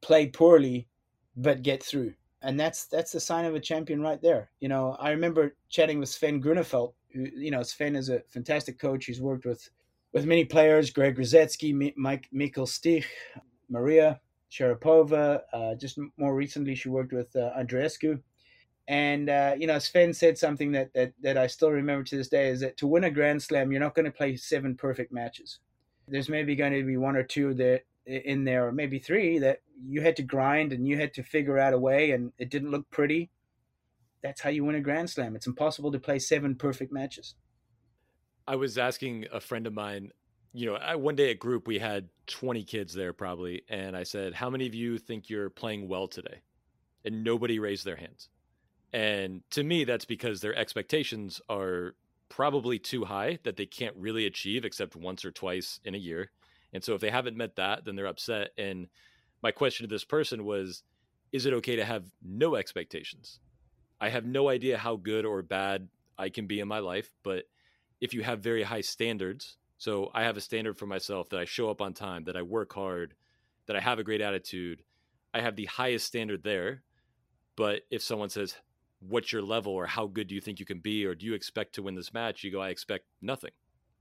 play 0.00 0.26
poorly 0.26 0.88
but 1.36 1.62
get 1.62 1.82
through. 1.82 2.14
And 2.42 2.58
that's 2.58 2.86
that's 2.86 3.12
the 3.12 3.20
sign 3.20 3.44
of 3.44 3.54
a 3.54 3.60
champion 3.60 4.00
right 4.00 4.20
there. 4.20 4.50
You 4.60 4.68
know, 4.68 4.96
I 4.98 5.10
remember 5.10 5.54
chatting 5.68 6.00
with 6.00 6.08
Sven 6.08 6.42
Groeneveld, 6.42 6.94
who 7.12 7.26
you 7.36 7.52
know, 7.52 7.62
Sven 7.62 7.94
is 7.94 8.08
a 8.08 8.20
fantastic 8.28 8.80
coach. 8.80 9.04
He's 9.04 9.20
worked 9.20 9.44
with 9.44 9.70
with 10.12 10.26
many 10.26 10.44
players, 10.44 10.90
Greg 10.90 11.16
Rusedski, 11.16 11.94
Mike 11.96 12.28
Mikkel 12.34 12.66
Stich, 12.66 13.04
Maria 13.68 14.20
Sharapova. 14.50 15.42
Uh, 15.52 15.74
just 15.76 15.98
more 16.16 16.34
recently, 16.34 16.74
she 16.74 16.88
worked 16.88 17.12
with 17.12 17.34
uh, 17.36 17.52
Andreescu 17.56 18.20
and 18.92 19.30
uh, 19.30 19.54
you 19.58 19.66
know, 19.66 19.78
Sven 19.78 20.12
said 20.12 20.36
something 20.36 20.72
that, 20.72 20.92
that 20.92 21.14
that 21.22 21.38
I 21.38 21.46
still 21.46 21.70
remember 21.70 22.04
to 22.04 22.16
this 22.16 22.28
day 22.28 22.48
is 22.48 22.60
that 22.60 22.76
to 22.76 22.86
win 22.86 23.04
a 23.04 23.10
Grand 23.10 23.42
Slam, 23.42 23.72
you're 23.72 23.80
not 23.80 23.94
going 23.94 24.04
to 24.04 24.10
play 24.10 24.36
seven 24.36 24.74
perfect 24.74 25.10
matches. 25.10 25.60
There's 26.06 26.28
maybe 26.28 26.54
going 26.54 26.74
to 26.74 26.84
be 26.84 26.98
one 26.98 27.16
or 27.16 27.22
two 27.22 27.54
that 27.54 27.84
in 28.04 28.44
there, 28.44 28.68
or 28.68 28.72
maybe 28.72 28.98
three 28.98 29.38
that 29.38 29.60
you 29.82 30.02
had 30.02 30.16
to 30.16 30.22
grind 30.22 30.74
and 30.74 30.86
you 30.86 30.98
had 30.98 31.14
to 31.14 31.22
figure 31.22 31.58
out 31.58 31.72
a 31.72 31.78
way, 31.78 32.10
and 32.10 32.32
it 32.36 32.50
didn't 32.50 32.70
look 32.70 32.90
pretty. 32.90 33.30
That's 34.22 34.42
how 34.42 34.50
you 34.50 34.62
win 34.62 34.74
a 34.74 34.80
Grand 34.80 35.08
Slam. 35.08 35.36
It's 35.36 35.46
impossible 35.46 35.90
to 35.92 35.98
play 35.98 36.18
seven 36.18 36.54
perfect 36.54 36.92
matches. 36.92 37.34
I 38.46 38.56
was 38.56 38.76
asking 38.76 39.24
a 39.32 39.40
friend 39.40 39.66
of 39.66 39.72
mine, 39.72 40.10
you 40.52 40.66
know, 40.66 40.74
I, 40.74 40.96
one 40.96 41.16
day 41.16 41.30
at 41.30 41.38
group 41.38 41.66
we 41.66 41.78
had 41.78 42.10
20 42.26 42.62
kids 42.64 42.92
there 42.92 43.14
probably, 43.14 43.62
and 43.70 43.96
I 43.96 44.02
said, 44.02 44.34
"How 44.34 44.50
many 44.50 44.66
of 44.66 44.74
you 44.74 44.98
think 44.98 45.30
you're 45.30 45.48
playing 45.48 45.88
well 45.88 46.08
today?" 46.08 46.42
And 47.06 47.24
nobody 47.24 47.58
raised 47.58 47.86
their 47.86 47.96
hands 47.96 48.28
and 48.92 49.42
to 49.50 49.62
me, 49.62 49.84
that's 49.84 50.04
because 50.04 50.40
their 50.40 50.54
expectations 50.54 51.40
are 51.48 51.94
probably 52.28 52.78
too 52.78 53.04
high 53.04 53.38
that 53.44 53.56
they 53.56 53.66
can't 53.66 53.96
really 53.96 54.26
achieve 54.26 54.64
except 54.64 54.96
once 54.96 55.24
or 55.24 55.30
twice 55.30 55.80
in 55.84 55.94
a 55.94 55.98
year. 55.98 56.30
And 56.72 56.82
so 56.82 56.94
if 56.94 57.00
they 57.00 57.10
haven't 57.10 57.36
met 57.36 57.56
that, 57.56 57.84
then 57.84 57.96
they're 57.96 58.06
upset. 58.06 58.50
And 58.56 58.88
my 59.42 59.50
question 59.50 59.86
to 59.86 59.94
this 59.94 60.04
person 60.04 60.44
was 60.44 60.82
Is 61.32 61.46
it 61.46 61.54
okay 61.54 61.76
to 61.76 61.84
have 61.84 62.04
no 62.22 62.54
expectations? 62.54 63.40
I 64.00 64.08
have 64.08 64.24
no 64.24 64.48
idea 64.48 64.78
how 64.78 64.96
good 64.96 65.24
or 65.24 65.42
bad 65.42 65.88
I 66.18 66.28
can 66.28 66.46
be 66.46 66.60
in 66.60 66.68
my 66.68 66.80
life, 66.80 67.10
but 67.22 67.44
if 68.00 68.12
you 68.12 68.22
have 68.22 68.40
very 68.40 68.62
high 68.62 68.80
standards, 68.80 69.56
so 69.78 70.10
I 70.12 70.24
have 70.24 70.36
a 70.36 70.40
standard 70.40 70.76
for 70.76 70.86
myself 70.86 71.28
that 71.30 71.40
I 71.40 71.44
show 71.44 71.70
up 71.70 71.80
on 71.80 71.94
time, 71.94 72.24
that 72.24 72.36
I 72.36 72.42
work 72.42 72.72
hard, 72.72 73.14
that 73.66 73.76
I 73.76 73.80
have 73.80 73.98
a 73.98 74.04
great 74.04 74.20
attitude, 74.20 74.82
I 75.32 75.40
have 75.40 75.56
the 75.56 75.66
highest 75.66 76.06
standard 76.06 76.42
there. 76.42 76.82
But 77.56 77.82
if 77.90 78.02
someone 78.02 78.28
says, 78.28 78.56
what's 79.08 79.32
your 79.32 79.42
level 79.42 79.72
or 79.72 79.86
how 79.86 80.06
good 80.06 80.28
do 80.28 80.34
you 80.34 80.40
think 80.40 80.60
you 80.60 80.66
can 80.66 80.78
be 80.78 81.04
or 81.04 81.14
do 81.14 81.26
you 81.26 81.34
expect 81.34 81.74
to 81.74 81.82
win 81.82 81.94
this 81.94 82.12
match? 82.12 82.44
You 82.44 82.50
go, 82.50 82.60
I 82.60 82.70
expect 82.70 83.06
nothing. 83.20 83.50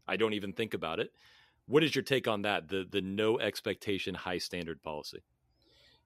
I 0.07 0.17
don't 0.17 0.33
even 0.33 0.53
think 0.53 0.73
about 0.73 0.99
it. 0.99 1.11
What 1.67 1.83
is 1.83 1.95
your 1.95 2.03
take 2.03 2.27
on 2.27 2.41
that? 2.41 2.67
The 2.67 2.85
the 2.89 3.01
no 3.01 3.39
expectation, 3.39 4.13
high 4.13 4.39
standard 4.39 4.81
policy. 4.83 5.21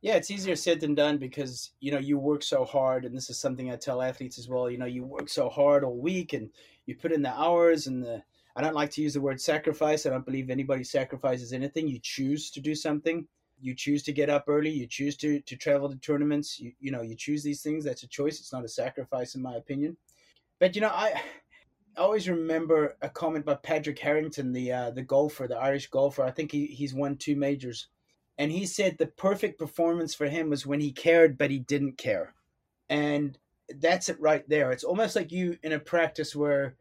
Yeah, 0.02 0.16
it's 0.16 0.30
easier 0.30 0.56
said 0.56 0.80
than 0.80 0.94
done 0.94 1.18
because 1.18 1.72
you 1.80 1.92
know 1.92 1.98
you 1.98 2.20
work 2.20 2.44
so 2.44 2.66
hard, 2.66 3.06
and 3.06 3.16
this 3.16 3.30
is 3.30 3.40
something 3.40 3.72
I 3.72 3.76
tell 3.76 4.02
athletes 4.02 4.38
as 4.38 4.48
well. 4.48 4.70
You 4.70 4.78
know, 4.78 4.86
you 4.86 5.04
work 5.04 5.30
so 5.30 5.50
hard 5.50 5.84
all 5.84 5.98
week, 5.98 6.34
and 6.34 6.50
you 6.86 6.96
put 6.96 7.12
in 7.12 7.22
the 7.22 7.34
hours 7.34 7.88
and 7.88 8.04
the. 8.04 8.22
I 8.58 8.62
don't 8.62 8.76
like 8.76 8.92
to 8.92 9.02
use 9.02 9.16
the 9.16 9.22
word 9.22 9.42
sacrifice. 9.42 10.06
I 10.06 10.12
don't 10.12 10.26
believe 10.26 10.50
anybody 10.50 10.84
sacrifices 10.84 11.52
anything. 11.52 11.88
You 11.88 12.00
choose 12.00 12.52
to 12.52 12.62
do 12.62 12.74
something, 12.76 13.28
you 13.66 13.74
choose 13.74 14.04
to 14.04 14.14
get 14.14 14.30
up 14.30 14.46
early 14.48 14.70
you 14.70 14.86
choose 14.86 15.18
to 15.18 15.40
to 15.42 15.56
travel 15.56 15.90
to 15.90 15.98
tournaments 15.98 16.60
you, 16.60 16.72
you 16.80 16.92
know 16.92 17.02
you 17.02 17.16
choose 17.16 17.42
these 17.42 17.62
things 17.62 17.84
that's 17.84 18.04
a 18.04 18.08
choice 18.08 18.40
it's 18.40 18.54
not 18.54 18.64
a 18.64 18.70
sacrifice 18.70 19.34
in 19.34 19.42
my 19.42 19.56
opinion 19.56 19.98
but 20.60 20.76
you 20.76 20.82
know 20.82 20.90
i 20.90 21.14
I 21.98 22.02
always 22.02 22.30
remember 22.30 22.98
a 23.02 23.10
comment 23.10 23.46
by 23.46 23.56
Patrick 23.56 23.98
Harrington, 23.98 24.52
the 24.52 24.72
uh, 24.72 24.92
the 24.92 25.02
golfer, 25.02 25.48
the 25.48 25.58
Irish 25.58 25.88
golfer. 25.88 26.24
I 26.24 26.32
think 26.32 26.52
he, 26.52 26.66
he's 26.66 26.94
won 26.94 27.16
two 27.16 27.38
majors, 27.38 27.88
and 28.38 28.52
he 28.52 28.66
said 28.66 28.98
the 28.98 29.08
perfect 29.08 29.58
performance 29.58 30.14
for 30.14 30.28
him 30.28 30.50
was 30.50 30.66
when 30.66 30.82
he 30.82 30.92
cared 30.92 31.38
but 31.38 31.52
he 31.52 31.60
didn't 31.60 31.98
care, 31.98 32.34
and 32.90 33.38
that's 33.80 34.10
it 34.10 34.20
right 34.20 34.48
there. 34.50 34.72
It's 34.72 34.84
almost 34.84 35.16
like 35.16 35.32
you 35.32 35.58
in 35.64 35.72
a 35.72 35.80
practice 35.80 36.36
where 36.36 36.76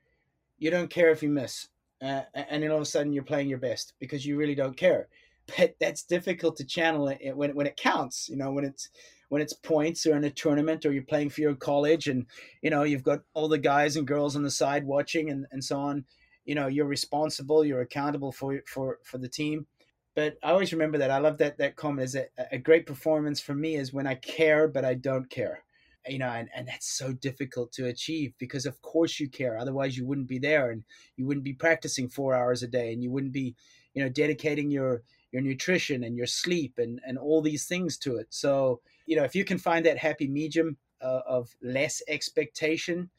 you 0.58 0.68
don't 0.68 0.90
care 0.90 1.10
if 1.10 1.22
you 1.22 1.28
miss, 1.28 1.68
uh, 2.02 2.22
and 2.34 2.64
then 2.64 2.72
all 2.72 2.78
of 2.78 2.82
a 2.82 2.86
sudden 2.86 3.12
you're 3.12 3.22
playing 3.22 3.48
your 3.48 3.58
best 3.58 3.92
because 4.00 4.26
you 4.26 4.36
really 4.36 4.56
don't 4.56 4.76
care 4.76 5.08
but 5.46 5.74
that's 5.80 6.04
difficult 6.04 6.56
to 6.56 6.64
channel 6.64 7.08
it 7.08 7.36
when 7.36 7.54
when 7.54 7.66
it 7.66 7.76
counts. 7.76 8.28
You 8.28 8.36
know, 8.36 8.52
when 8.52 8.64
it's 8.64 8.88
when 9.28 9.42
it's 9.42 9.52
points 9.52 10.06
or 10.06 10.16
in 10.16 10.24
a 10.24 10.30
tournament 10.30 10.86
or 10.86 10.92
you're 10.92 11.02
playing 11.02 11.30
for 11.30 11.40
your 11.40 11.54
college 11.54 12.06
and 12.06 12.26
you 12.62 12.70
know 12.70 12.82
you've 12.82 13.02
got 13.02 13.20
all 13.34 13.48
the 13.48 13.58
guys 13.58 13.96
and 13.96 14.06
girls 14.06 14.36
on 14.36 14.42
the 14.42 14.50
side 14.50 14.84
watching 14.84 15.30
and, 15.30 15.46
and 15.50 15.64
so 15.64 15.78
on 15.78 16.04
you 16.44 16.54
know 16.54 16.66
you're 16.66 16.86
responsible 16.86 17.64
you're 17.64 17.80
accountable 17.80 18.32
for 18.32 18.60
for 18.66 18.98
for 19.02 19.18
the 19.18 19.28
team. 19.28 19.66
But 20.14 20.38
i 20.44 20.50
always 20.50 20.72
remember 20.72 20.98
that. 20.98 21.10
I 21.10 21.18
love 21.18 21.38
that 21.38 21.58
that 21.58 21.76
comment. 21.76 22.04
Is 22.04 22.14
a, 22.14 22.26
a 22.52 22.58
great 22.58 22.86
performance 22.86 23.40
for 23.40 23.54
me 23.54 23.76
is 23.76 23.92
when 23.92 24.06
i 24.06 24.14
care 24.14 24.68
but 24.68 24.84
i 24.84 24.94
don't 24.94 25.28
care 25.28 25.64
you 26.06 26.18
know 26.18 26.28
and, 26.28 26.48
and 26.54 26.68
that's 26.68 26.86
so 26.86 27.12
difficult 27.12 27.72
to 27.72 27.86
achieve 27.86 28.34
because 28.38 28.66
of 28.66 28.80
course 28.82 29.18
you 29.18 29.28
care. 29.28 29.58
Otherwise 29.58 29.96
you 29.96 30.06
wouldn't 30.06 30.28
be 30.28 30.38
there 30.38 30.70
and 30.70 30.84
you 31.16 31.26
wouldn't 31.26 31.44
be 31.44 31.54
practicing 31.54 32.08
four 32.08 32.34
hours 32.34 32.62
a 32.62 32.68
day 32.68 32.92
and 32.92 33.02
you 33.02 33.10
wouldn't 33.10 33.32
be 33.32 33.54
you 33.94 34.02
know 34.02 34.08
dedicating 34.08 34.70
your 34.70 35.02
your 35.34 35.42
nutrition 35.42 36.04
and 36.04 36.16
your 36.16 36.28
sleep 36.28 36.78
and 36.78 37.00
and 37.04 37.18
all 37.18 37.42
these 37.42 37.66
things 37.66 37.98
to 37.98 38.16
it. 38.16 38.28
So 38.30 38.80
you 39.06 39.16
know 39.16 39.24
if 39.24 39.34
you 39.34 39.44
can 39.44 39.58
find 39.58 39.84
that 39.84 39.98
happy 39.98 40.28
medium 40.28 40.76
uh, 41.02 41.20
of 41.26 41.54
less 41.60 42.00
expectation 42.08 43.10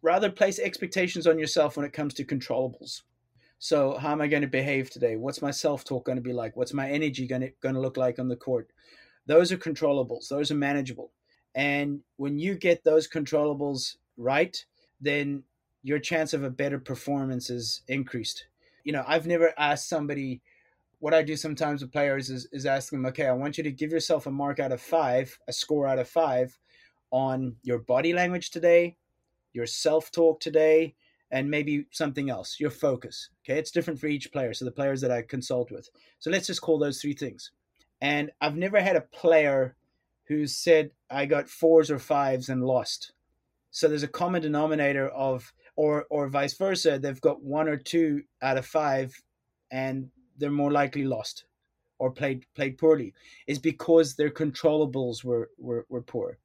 rather 0.00 0.30
place 0.30 0.60
expectations 0.60 1.26
on 1.26 1.38
yourself 1.38 1.76
when 1.76 1.84
it 1.84 1.92
comes 1.92 2.14
to 2.14 2.24
controllables. 2.24 3.02
So 3.58 3.96
how 3.96 4.12
am 4.12 4.20
i 4.20 4.28
going 4.28 4.42
to 4.42 4.48
behave 4.48 4.88
today? 4.88 5.16
What's 5.16 5.42
my 5.42 5.50
self-talk 5.50 6.04
going 6.04 6.16
to 6.16 6.22
be 6.22 6.32
like? 6.32 6.56
What's 6.56 6.74
my 6.74 6.88
energy 6.88 7.26
going 7.26 7.40
to, 7.40 7.50
going 7.60 7.74
to 7.74 7.80
look 7.80 7.96
like 7.96 8.18
on 8.20 8.28
the 8.28 8.36
court? 8.36 8.70
Those 9.26 9.50
are 9.50 9.56
controllables. 9.56 10.28
Those 10.28 10.52
are 10.52 10.54
manageable. 10.54 11.10
And 11.54 12.00
when 12.18 12.38
you 12.38 12.54
get 12.54 12.84
those 12.84 13.08
controllables 13.08 13.96
right 14.16 14.64
then 15.00 15.42
your 15.82 15.98
chance 15.98 16.32
of 16.32 16.42
a 16.42 16.50
better 16.50 16.78
performance 16.78 17.50
is 17.50 17.82
increased. 17.88 18.46
You 18.84 18.92
know 18.92 19.04
i've 19.08 19.26
never 19.26 19.52
asked 19.58 19.88
somebody 19.88 20.40
what 20.98 21.14
I 21.14 21.22
do 21.22 21.36
sometimes 21.36 21.82
with 21.82 21.92
players 21.92 22.30
is, 22.30 22.48
is 22.52 22.66
ask 22.66 22.90
them, 22.90 23.06
okay, 23.06 23.26
I 23.26 23.32
want 23.32 23.58
you 23.58 23.64
to 23.64 23.70
give 23.70 23.92
yourself 23.92 24.26
a 24.26 24.30
mark 24.30 24.58
out 24.58 24.72
of 24.72 24.80
five, 24.80 25.38
a 25.46 25.52
score 25.52 25.86
out 25.86 25.98
of 25.98 26.08
five 26.08 26.58
on 27.10 27.56
your 27.62 27.78
body 27.78 28.12
language 28.12 28.50
today, 28.50 28.96
your 29.52 29.66
self 29.66 30.10
talk 30.10 30.40
today, 30.40 30.94
and 31.30 31.50
maybe 31.50 31.86
something 31.90 32.30
else, 32.30 32.58
your 32.60 32.70
focus. 32.70 33.30
Okay, 33.44 33.58
it's 33.58 33.70
different 33.70 34.00
for 34.00 34.06
each 34.06 34.32
player. 34.32 34.54
So 34.54 34.64
the 34.64 34.70
players 34.70 35.00
that 35.00 35.10
I 35.10 35.22
consult 35.22 35.70
with. 35.70 35.88
So 36.18 36.30
let's 36.30 36.46
just 36.46 36.62
call 36.62 36.78
those 36.78 37.00
three 37.00 37.14
things. 37.14 37.50
And 38.00 38.30
I've 38.40 38.56
never 38.56 38.80
had 38.80 38.96
a 38.96 39.00
player 39.00 39.76
who 40.28 40.46
said 40.46 40.90
I 41.10 41.26
got 41.26 41.48
fours 41.48 41.90
or 41.90 41.98
fives 41.98 42.48
and 42.48 42.64
lost. 42.64 43.12
So 43.70 43.88
there's 43.88 44.02
a 44.02 44.08
common 44.08 44.42
denominator 44.42 45.08
of, 45.08 45.52
or 45.76 46.06
or 46.08 46.28
vice 46.28 46.56
versa. 46.56 46.98
They've 46.98 47.20
got 47.20 47.42
one 47.42 47.68
or 47.68 47.76
two 47.76 48.22
out 48.40 48.56
of 48.56 48.64
five, 48.64 49.22
and 49.70 50.10
they're 50.38 50.50
more 50.50 50.72
likely 50.72 51.04
lost. 51.04 51.44
or 51.98 52.10
played 52.10 52.44
played 52.54 52.78
poorly 52.78 53.14
is 53.46 53.58
because 53.58 54.14
their 54.14 54.30
controllables 54.30 55.24
were, 55.24 55.50
were, 55.58 55.86
were 55.88 56.02
poor. 56.02 56.38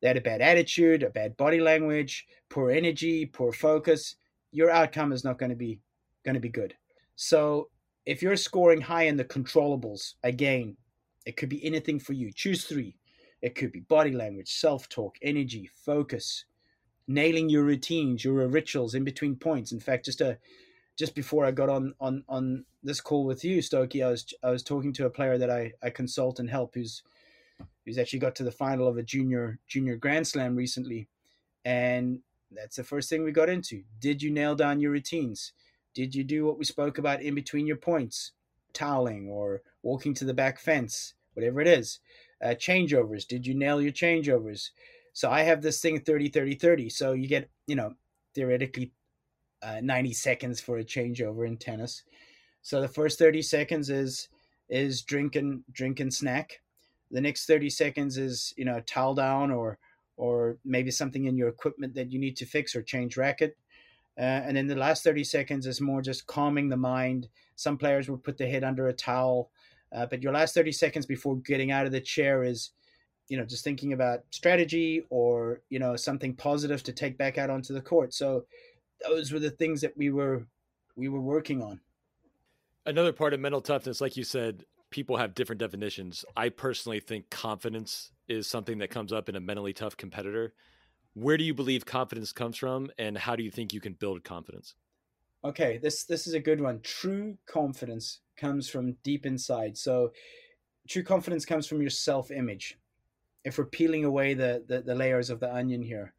They 0.00 0.08
had 0.08 0.16
a 0.18 0.22
bad 0.22 0.40
attitude, 0.42 1.02
a 1.02 1.10
bad 1.10 1.36
body 1.36 1.60
language, 1.60 2.26
poor 2.48 2.70
energy, 2.70 3.26
poor 3.26 3.52
focus. 3.52 4.16
Your 4.52 4.70
outcome 4.70 5.12
is 5.12 5.24
not 5.24 5.38
going 5.38 5.50
to 5.50 5.56
be 5.56 5.80
going 6.24 6.34
to 6.34 6.40
be 6.40 6.48
good. 6.50 6.74
So 7.16 7.70
if 8.06 8.22
you're 8.22 8.36
scoring 8.36 8.80
high 8.80 9.04
in 9.04 9.16
the 9.16 9.24
controllables, 9.24 10.14
again, 10.22 10.76
it 11.26 11.36
could 11.36 11.48
be 11.48 11.64
anything 11.64 11.98
for 12.00 12.14
you. 12.14 12.32
Choose 12.32 12.64
three. 12.64 12.96
It 13.42 13.54
could 13.54 13.72
be 13.72 13.80
body 13.80 14.12
language, 14.12 14.52
self 14.52 14.88
talk, 14.88 15.16
energy, 15.22 15.70
focus, 15.84 16.44
nailing 17.08 17.48
your 17.48 17.64
routines, 17.64 18.24
your 18.24 18.46
rituals 18.48 18.94
in 18.94 19.04
between 19.04 19.36
points. 19.36 19.72
In 19.72 19.80
fact, 19.80 20.06
just 20.06 20.20
a 20.20 20.38
just 21.00 21.14
before 21.14 21.46
I 21.46 21.50
got 21.50 21.70
on 21.70 21.94
on 21.98 22.24
on 22.28 22.66
this 22.82 23.00
call 23.00 23.24
with 23.24 23.42
you, 23.42 23.62
Stokey, 23.62 24.04
I 24.04 24.10
was 24.10 24.34
I 24.42 24.50
was 24.50 24.62
talking 24.62 24.92
to 24.92 25.06
a 25.06 25.10
player 25.10 25.38
that 25.38 25.50
I 25.50 25.72
I 25.82 25.88
consult 25.88 26.38
and 26.38 26.50
help 26.50 26.74
who's 26.74 27.02
who's 27.86 27.96
actually 27.96 28.18
got 28.18 28.34
to 28.36 28.44
the 28.44 28.52
final 28.52 28.86
of 28.86 28.98
a 28.98 29.02
junior 29.02 29.58
junior 29.66 29.96
Grand 29.96 30.28
Slam 30.28 30.54
recently, 30.54 31.08
and 31.64 32.18
that's 32.52 32.76
the 32.76 32.84
first 32.84 33.08
thing 33.08 33.24
we 33.24 33.32
got 33.32 33.48
into. 33.48 33.82
Did 33.98 34.22
you 34.22 34.30
nail 34.30 34.54
down 34.54 34.78
your 34.78 34.90
routines? 34.90 35.54
Did 35.94 36.14
you 36.14 36.22
do 36.22 36.44
what 36.44 36.58
we 36.58 36.66
spoke 36.66 36.98
about 36.98 37.22
in 37.22 37.34
between 37.34 37.66
your 37.66 37.78
points, 37.78 38.32
toweling 38.74 39.26
or 39.26 39.62
walking 39.82 40.12
to 40.14 40.26
the 40.26 40.34
back 40.34 40.58
fence, 40.58 41.14
whatever 41.32 41.62
it 41.62 41.66
is? 41.66 42.00
Uh, 42.44 42.48
changeovers. 42.48 43.26
Did 43.26 43.46
you 43.46 43.54
nail 43.54 43.80
your 43.80 43.92
changeovers? 43.92 44.68
So 45.14 45.30
I 45.30 45.44
have 45.44 45.62
this 45.62 45.80
thing 45.80 45.98
30 45.98 46.28
30 46.28 46.56
30. 46.56 46.90
So 46.90 47.12
you 47.12 47.26
get, 47.26 47.48
you 47.66 47.74
know, 47.74 47.94
theoretically 48.34 48.92
uh, 49.62 49.80
90 49.82 50.12
seconds 50.12 50.60
for 50.60 50.78
a 50.78 50.84
changeover 50.84 51.46
in 51.46 51.56
tennis. 51.56 52.02
So 52.62 52.80
the 52.80 52.88
first 52.88 53.18
30 53.18 53.42
seconds 53.42 53.90
is 53.90 54.28
is 54.68 55.02
drink 55.02 55.34
and 55.34 55.64
drink 55.72 56.00
and 56.00 56.12
snack. 56.12 56.60
The 57.10 57.20
next 57.20 57.46
30 57.46 57.70
seconds 57.70 58.16
is, 58.16 58.54
you 58.56 58.64
know, 58.64 58.80
towel 58.86 59.14
down 59.14 59.50
or 59.50 59.78
or 60.16 60.58
maybe 60.64 60.90
something 60.90 61.24
in 61.24 61.36
your 61.36 61.48
equipment 61.48 61.94
that 61.94 62.12
you 62.12 62.18
need 62.18 62.36
to 62.36 62.46
fix 62.46 62.76
or 62.76 62.82
change 62.82 63.16
racket. 63.16 63.56
Uh, 64.18 64.42
and 64.44 64.54
then 64.54 64.66
the 64.66 64.76
last 64.76 65.02
30 65.02 65.24
seconds 65.24 65.66
is 65.66 65.80
more 65.80 66.02
just 66.02 66.26
calming 66.26 66.68
the 66.68 66.76
mind. 66.76 67.28
Some 67.56 67.78
players 67.78 68.08
will 68.10 68.18
put 68.18 68.36
their 68.36 68.50
head 68.50 68.62
under 68.62 68.88
a 68.88 68.92
towel, 68.92 69.50
uh, 69.92 70.04
but 70.04 70.22
your 70.22 70.32
last 70.32 70.54
30 70.54 70.72
seconds 70.72 71.06
before 71.06 71.36
getting 71.36 71.70
out 71.70 71.86
of 71.86 71.92
the 71.92 72.02
chair 72.02 72.44
is, 72.44 72.72
you 73.28 73.38
know, 73.38 73.46
just 73.46 73.64
thinking 73.64 73.94
about 73.94 74.20
strategy 74.30 75.04
or, 75.08 75.62
you 75.70 75.78
know, 75.78 75.96
something 75.96 76.34
positive 76.34 76.82
to 76.82 76.92
take 76.92 77.16
back 77.16 77.38
out 77.38 77.48
onto 77.48 77.72
the 77.72 77.80
court. 77.80 78.12
So 78.12 78.44
those 79.06 79.32
were 79.32 79.38
the 79.38 79.50
things 79.50 79.80
that 79.80 79.96
we 79.96 80.10
were 80.10 80.46
we 80.96 81.08
were 81.08 81.20
working 81.20 81.62
on. 81.62 81.80
Another 82.86 83.12
part 83.12 83.34
of 83.34 83.40
mental 83.40 83.60
toughness, 83.60 84.00
like 84.00 84.16
you 84.16 84.24
said, 84.24 84.64
people 84.90 85.16
have 85.16 85.34
different 85.34 85.60
definitions. 85.60 86.24
I 86.36 86.48
personally 86.48 87.00
think 87.00 87.30
confidence 87.30 88.12
is 88.28 88.46
something 88.46 88.78
that 88.78 88.90
comes 88.90 89.12
up 89.12 89.28
in 89.28 89.36
a 89.36 89.40
mentally 89.40 89.72
tough 89.72 89.96
competitor. 89.96 90.52
Where 91.14 91.36
do 91.36 91.44
you 91.44 91.54
believe 91.54 91.84
confidence 91.84 92.32
comes 92.32 92.56
from, 92.56 92.90
and 92.98 93.18
how 93.18 93.36
do 93.36 93.42
you 93.42 93.50
think 93.50 93.72
you 93.72 93.80
can 93.80 93.94
build 93.94 94.22
confidence? 94.24 94.74
Okay, 95.42 95.78
this 95.78 96.04
this 96.04 96.26
is 96.26 96.34
a 96.34 96.40
good 96.40 96.60
one. 96.60 96.80
True 96.82 97.36
confidence 97.46 98.20
comes 98.36 98.68
from 98.68 98.96
deep 99.02 99.26
inside. 99.26 99.76
So, 99.76 100.12
true 100.88 101.02
confidence 101.02 101.44
comes 101.44 101.66
from 101.66 101.80
your 101.80 101.90
self 101.90 102.30
image. 102.30 102.78
If 103.44 103.56
we're 103.58 103.64
peeling 103.64 104.04
away 104.04 104.34
the, 104.34 104.62
the, 104.68 104.82
the 104.82 104.94
layers 104.94 105.30
of 105.30 105.40
the 105.40 105.52
onion 105.52 105.82
here, 105.82 106.12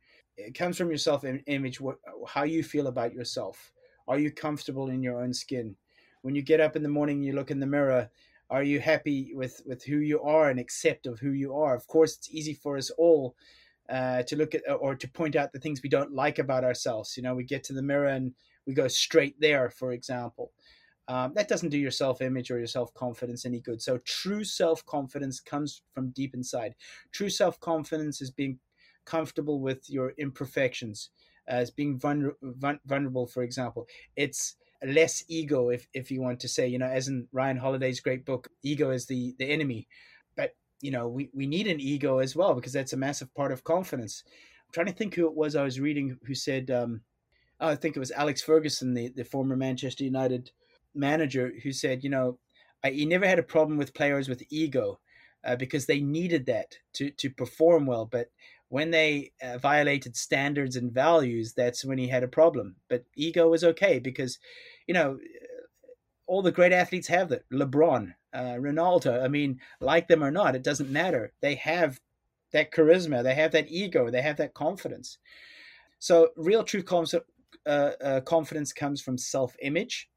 it 0.47 0.55
comes 0.55 0.77
from 0.77 0.89
your 0.89 0.97
self 0.97 1.23
image. 1.47 1.81
What 1.81 1.97
how 2.27 2.43
you 2.43 2.63
feel 2.63 2.87
about 2.87 3.13
yourself. 3.13 3.71
Are 4.07 4.19
you 4.19 4.31
comfortable 4.31 4.89
in 4.89 5.03
your 5.03 5.21
own 5.21 5.33
skin? 5.33 5.75
When 6.21 6.35
you 6.35 6.41
get 6.41 6.59
up 6.59 6.75
in 6.75 6.83
the 6.83 6.89
morning, 6.89 7.17
and 7.17 7.25
you 7.25 7.33
look 7.33 7.51
in 7.51 7.59
the 7.59 7.67
mirror. 7.67 8.09
Are 8.49 8.63
you 8.63 8.81
happy 8.81 9.31
with 9.33 9.61
with 9.65 9.81
who 9.85 9.99
you 9.99 10.21
are 10.23 10.49
and 10.49 10.59
accept 10.59 11.07
of 11.07 11.19
who 11.19 11.31
you 11.31 11.55
are? 11.55 11.73
Of 11.73 11.87
course, 11.87 12.17
it's 12.17 12.29
easy 12.29 12.53
for 12.53 12.75
us 12.75 12.89
all 12.89 13.33
uh, 13.89 14.23
to 14.23 14.35
look 14.35 14.55
at 14.55 14.63
or 14.69 14.95
to 14.95 15.09
point 15.09 15.35
out 15.35 15.53
the 15.53 15.59
things 15.59 15.81
we 15.81 15.89
don't 15.89 16.13
like 16.13 16.37
about 16.37 16.63
ourselves. 16.63 17.15
You 17.15 17.23
know, 17.23 17.33
we 17.33 17.43
get 17.43 17.63
to 17.65 17.73
the 17.73 17.81
mirror 17.81 18.07
and 18.07 18.33
we 18.65 18.73
go 18.73 18.87
straight 18.87 19.39
there, 19.39 19.69
for 19.69 19.93
example. 19.93 20.51
Um, 21.07 21.33
that 21.35 21.47
doesn't 21.47 21.69
do 21.69 21.77
your 21.77 21.91
self 21.91 22.21
image 22.21 22.51
or 22.51 22.57
your 22.57 22.67
self 22.67 22.93
confidence 22.93 23.45
any 23.45 23.59
good. 23.59 23.81
So, 23.81 23.99
true 24.05 24.43
self 24.43 24.85
confidence 24.85 25.39
comes 25.39 25.81
from 25.93 26.11
deep 26.11 26.33
inside. 26.33 26.75
True 27.11 27.29
self 27.29 27.59
confidence 27.59 28.21
is 28.21 28.31
being 28.31 28.59
comfortable 29.05 29.59
with 29.59 29.89
your 29.89 30.13
imperfections, 30.17 31.09
as 31.47 31.71
being 31.71 31.99
vulner- 31.99 32.35
vulnerable, 32.85 33.27
for 33.27 33.43
example. 33.43 33.87
It's 34.15 34.55
less 34.83 35.23
ego, 35.27 35.69
if, 35.69 35.87
if 35.93 36.11
you 36.11 36.21
want 36.21 36.39
to 36.39 36.47
say, 36.47 36.67
you 36.67 36.79
know, 36.79 36.87
as 36.87 37.07
in 37.07 37.27
Ryan 37.31 37.57
Holiday's 37.57 37.99
great 37.99 38.25
book, 38.25 38.49
Ego 38.63 38.91
is 38.91 39.05
the, 39.05 39.35
the 39.37 39.45
Enemy. 39.45 39.87
But, 40.35 40.55
you 40.81 40.91
know, 40.91 41.07
we, 41.07 41.29
we 41.33 41.45
need 41.45 41.67
an 41.67 41.79
ego 41.79 42.19
as 42.19 42.35
well 42.35 42.53
because 42.55 42.73
that's 42.73 42.93
a 42.93 42.97
massive 42.97 43.33
part 43.35 43.51
of 43.51 43.63
confidence. 43.63 44.23
I'm 44.27 44.73
trying 44.73 44.87
to 44.87 44.93
think 44.93 45.15
who 45.15 45.27
it 45.27 45.35
was 45.35 45.55
I 45.55 45.63
was 45.63 45.79
reading 45.79 46.17
who 46.25 46.33
said, 46.33 46.71
um, 46.71 47.01
oh, 47.59 47.67
I 47.69 47.75
think 47.75 47.95
it 47.95 47.99
was 47.99 48.11
Alex 48.11 48.41
Ferguson, 48.41 48.93
the, 48.93 49.09
the 49.09 49.23
former 49.23 49.55
Manchester 49.55 50.03
United 50.03 50.51
manager, 50.95 51.53
who 51.63 51.71
said, 51.71 52.03
you 52.03 52.09
know, 52.09 52.39
I, 52.83 52.89
he 52.89 53.05
never 53.05 53.27
had 53.27 53.39
a 53.39 53.43
problem 53.43 53.77
with 53.77 53.93
players 53.93 54.27
with 54.27 54.43
ego 54.49 54.99
uh, 55.45 55.55
because 55.55 55.85
they 55.85 55.99
needed 55.99 56.47
that 56.47 56.77
to, 56.93 57.11
to 57.11 57.29
perform 57.29 57.85
well. 57.85 58.05
But 58.05 58.31
when 58.71 58.89
they 58.89 59.33
uh, 59.43 59.57
violated 59.57 60.15
standards 60.15 60.77
and 60.77 60.93
values, 60.93 61.51
that's 61.51 61.83
when 61.83 61.97
he 61.97 62.07
had 62.07 62.23
a 62.23 62.27
problem. 62.27 62.77
But 62.87 63.03
ego 63.17 63.49
was 63.49 63.65
okay 63.65 63.99
because, 63.99 64.39
you 64.87 64.93
know, 64.93 65.19
all 66.25 66.41
the 66.41 66.53
great 66.53 66.71
athletes 66.71 67.09
have 67.09 67.27
that. 67.29 67.43
LeBron, 67.49 68.13
uh, 68.33 68.55
Ronaldo, 68.55 69.21
I 69.21 69.27
mean, 69.27 69.59
like 69.81 70.07
them 70.07 70.23
or 70.23 70.31
not, 70.31 70.55
it 70.55 70.63
doesn't 70.63 70.89
matter. 70.89 71.33
They 71.41 71.55
have 71.55 71.99
that 72.53 72.71
charisma, 72.71 73.21
they 73.23 73.35
have 73.35 73.51
that 73.51 73.69
ego, 73.69 74.09
they 74.09 74.21
have 74.21 74.37
that 74.37 74.53
confidence. 74.53 75.17
So, 75.99 76.29
real 76.37 76.63
true 76.63 76.83
uh, 77.65 77.69
uh, 77.69 78.21
confidence 78.21 78.71
comes 78.71 79.01
from 79.01 79.17
self 79.17 79.53
image. 79.61 80.09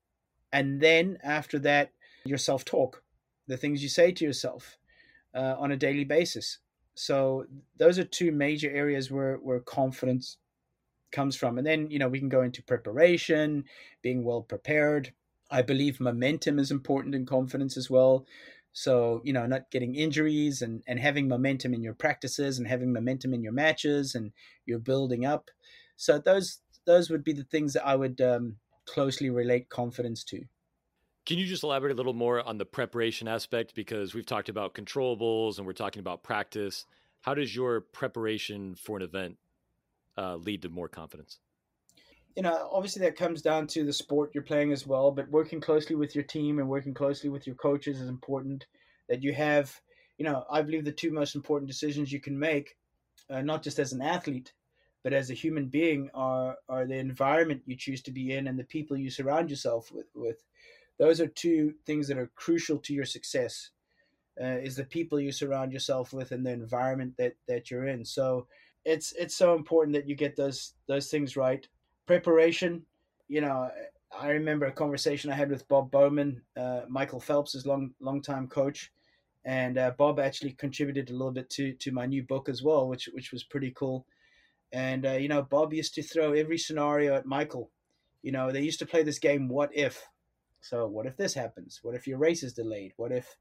And 0.53 0.81
then 0.81 1.19
after 1.25 1.59
that, 1.59 1.91
your 2.25 2.39
self 2.39 2.65
talk, 2.65 3.03
the 3.49 3.57
things 3.57 3.83
you 3.83 3.89
say 3.89 4.13
to 4.13 4.25
yourself 4.25 4.79
uh, 5.35 5.57
on 5.59 5.73
a 5.73 5.77
daily 5.77 6.05
basis. 6.05 6.61
So 6.95 7.47
those 7.77 7.99
are 7.99 8.05
two 8.05 8.33
major 8.33 8.71
areas 8.71 9.11
where 9.11 9.37
where 9.39 9.61
confidence 9.61 10.39
comes 11.13 11.37
from. 11.37 11.59
And 11.59 11.67
then, 11.67 11.91
you 11.91 11.99
know, 11.99 12.09
we 12.09 12.19
can 12.19 12.29
go 12.29 12.43
into 12.43 12.63
preparation, 12.63 13.65
being 14.03 14.25
well 14.25 14.43
prepared. 14.43 15.15
I 15.51 15.63
believe 15.63 16.01
momentum 16.01 16.59
is 16.59 16.71
important 16.71 17.15
in 17.15 17.27
confidence 17.27 17.77
as 17.77 17.89
well. 17.91 18.27
So, 18.73 19.21
you 19.25 19.33
know, 19.33 19.47
not 19.47 19.71
getting 19.71 19.95
injuries 19.95 20.61
and, 20.63 20.83
and 20.87 20.99
having 20.99 21.29
momentum 21.29 21.75
in 21.75 21.83
your 21.83 21.95
practices 21.95 22.59
and 22.59 22.67
having 22.67 22.93
momentum 22.93 23.33
in 23.33 23.43
your 23.43 23.53
matches 23.53 24.15
and 24.15 24.33
you're 24.67 24.81
building 24.81 25.25
up. 25.25 25.51
So 25.97 26.19
those 26.19 26.61
those 26.87 27.09
would 27.11 27.25
be 27.25 27.33
the 27.33 27.45
things 27.45 27.73
that 27.75 27.87
I 27.87 27.97
would 27.97 28.21
um, 28.21 28.59
closely 28.87 29.31
relate 29.31 29.69
confidence 29.71 30.25
to. 30.25 30.45
Can 31.27 31.39
you 31.39 31.47
just 31.47 31.63
elaborate 31.63 31.93
a 31.93 31.95
little 31.95 32.13
more 32.13 32.47
on 32.47 32.59
the 32.59 32.67
preparation 32.67 33.29
aspect? 33.29 33.75
Because 33.75 34.13
we've 34.13 34.27
talked 34.27 34.51
about 34.51 34.75
controllables 34.75 35.57
and 35.57 35.67
we're 35.67 35.73
talking 35.73 36.01
about 36.01 36.23
practice. 36.23 36.85
How 37.23 37.33
does 37.33 37.57
your 37.57 37.81
preparation 37.81 38.75
for 38.75 38.99
an 38.99 39.03
event 39.03 39.39
uh, 40.19 40.37
lead 40.37 40.61
to 40.63 40.69
more 40.69 40.89
confidence? 40.89 41.39
You 42.37 42.43
know, 42.43 42.69
obviously 42.71 43.01
that 43.03 43.17
comes 43.17 43.41
down 43.41 43.69
to 43.69 43.85
the 43.85 43.93
sport 43.93 44.33
you're 44.35 44.43
playing 44.43 44.73
as 44.73 44.87
well, 44.87 45.11
but 45.11 45.31
working 45.31 45.61
closely 45.63 45.97
with 45.97 46.15
your 46.15 46.25
team 46.25 46.59
and 46.59 46.69
working 46.69 46.93
closely 46.93 47.31
with 47.31 47.47
your 47.47 47.57
coaches 47.57 48.01
is 48.01 48.09
important. 48.09 48.67
That 49.09 49.23
you 49.23 49.33
have, 49.33 49.81
you 50.19 50.27
know, 50.27 50.45
I 50.51 50.61
believe 50.61 50.85
the 50.85 50.93
two 50.93 51.11
most 51.11 51.35
important 51.35 51.71
decisions 51.71 52.13
you 52.13 52.21
can 52.21 52.39
make, 52.39 52.77
uh, 53.31 53.41
not 53.41 53.63
just 53.63 53.79
as 53.79 53.93
an 53.93 54.03
athlete, 54.03 54.53
but 55.03 55.13
as 55.13 55.31
a 55.31 55.35
human 55.35 55.67
being, 55.67 56.11
are 56.13 56.57
are 56.69 56.87
the 56.87 56.97
environment 56.97 57.63
you 57.67 57.77
choose 57.77 58.03
to 58.03 58.11
be 58.11 58.33
in 58.33 58.47
and 58.47 58.59
the 58.59 58.65
people 58.65 58.97
you 58.97 59.11
surround 59.11 59.49
yourself 59.49 59.91
with. 59.91 60.07
with 60.15 60.43
those 60.99 61.21
are 61.21 61.27
two 61.27 61.75
things 61.87 62.09
that 62.09 62.19
are 62.19 62.31
crucial 62.35 62.79
to 62.79 62.95
your 62.95 63.05
success 63.05 63.71
uh, 64.41 64.59
is 64.63 64.77
the 64.77 64.85
people 64.85 65.21
you 65.21 65.33
surround 65.33 65.73
yourself 65.73 66.13
with 66.13 66.33
and 66.33 66.45
the 66.45 66.51
environment 66.51 67.15
that 67.19 67.35
that 67.49 67.71
you're 67.71 67.87
in. 67.87 68.05
So 68.05 68.47
it's 68.85 69.13
it's 69.13 69.37
so 69.37 69.55
important 69.55 69.95
that 69.95 70.09
you 70.09 70.15
get 70.15 70.37
those 70.37 70.75
those 70.89 71.11
things 71.11 71.37
right. 71.37 71.67
Preparation 72.07 72.85
you 73.29 73.41
know 73.41 73.71
i 74.21 74.29
remember 74.29 74.67
a 74.67 74.73
conversation 74.73 75.31
i 75.31 75.35
had 75.35 75.51
with 75.51 75.67
bob 75.67 75.91
bowman 75.91 76.43
uh, 76.59 76.83
michael 76.91 77.19
phelps' 77.19 77.67
long 77.67 77.91
long 78.01 78.21
time 78.21 78.47
coach. 78.47 78.93
And 79.47 79.77
uh, 79.77 79.93
bob 79.99 80.19
actually 80.21 80.53
contributed 80.53 81.11
a 81.11 81.13
little 81.13 81.33
bit 81.33 81.51
to 81.51 81.75
to 81.75 81.93
my 81.93 82.07
new 82.07 82.23
book 82.23 82.49
as 82.49 82.63
well 82.63 82.89
which 82.89 83.09
which 83.13 83.33
was 83.33 83.45
pretty 83.45 83.71
cool. 83.71 84.07
And 84.73 85.07
uh, 85.07 85.13
you 85.13 85.29
know 85.29 85.43
bob 85.43 85.73
used 85.73 85.95
to 85.95 86.03
throw 86.03 86.33
every 86.33 86.59
scenario 86.59 87.15
at 87.15 87.27
michael. 87.27 87.71
You 88.23 88.33
know 88.33 88.51
they 88.51 88.63
used 88.63 88.79
to 88.81 88.87
play 88.87 89.03
this 89.03 89.19
game 89.19 89.49
what 89.49 89.71
if 89.75 90.07
so 90.65 90.87
what 90.89 91.07
if 91.07 91.17
this 91.17 91.35
happens? 91.35 91.81
What 91.83 91.95
if 91.97 92.07
your 92.09 92.19
race 92.19 92.43
is 92.43 92.55
delayed? 92.55 92.93
What 92.97 93.13
if 93.13 93.37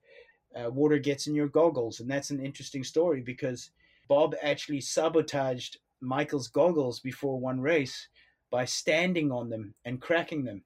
uh, 0.55 0.69
water 0.71 0.99
gets 0.99 1.27
in 1.27 1.35
your 1.35 1.49
goggles? 1.49 1.99
And 2.01 2.09
that's 2.11 2.31
an 2.31 2.39
interesting 2.45 2.83
story 2.83 3.21
because 3.21 3.71
Bob 4.09 4.35
actually 4.41 4.81
sabotaged 4.81 5.79
Michael's 6.01 6.49
goggles 6.49 6.99
before 6.99 7.39
one 7.39 7.61
race 7.61 8.09
by 8.51 8.65
standing 8.65 9.31
on 9.31 9.49
them 9.49 9.75
and 9.85 10.01
cracking 10.01 10.45
them. 10.45 10.63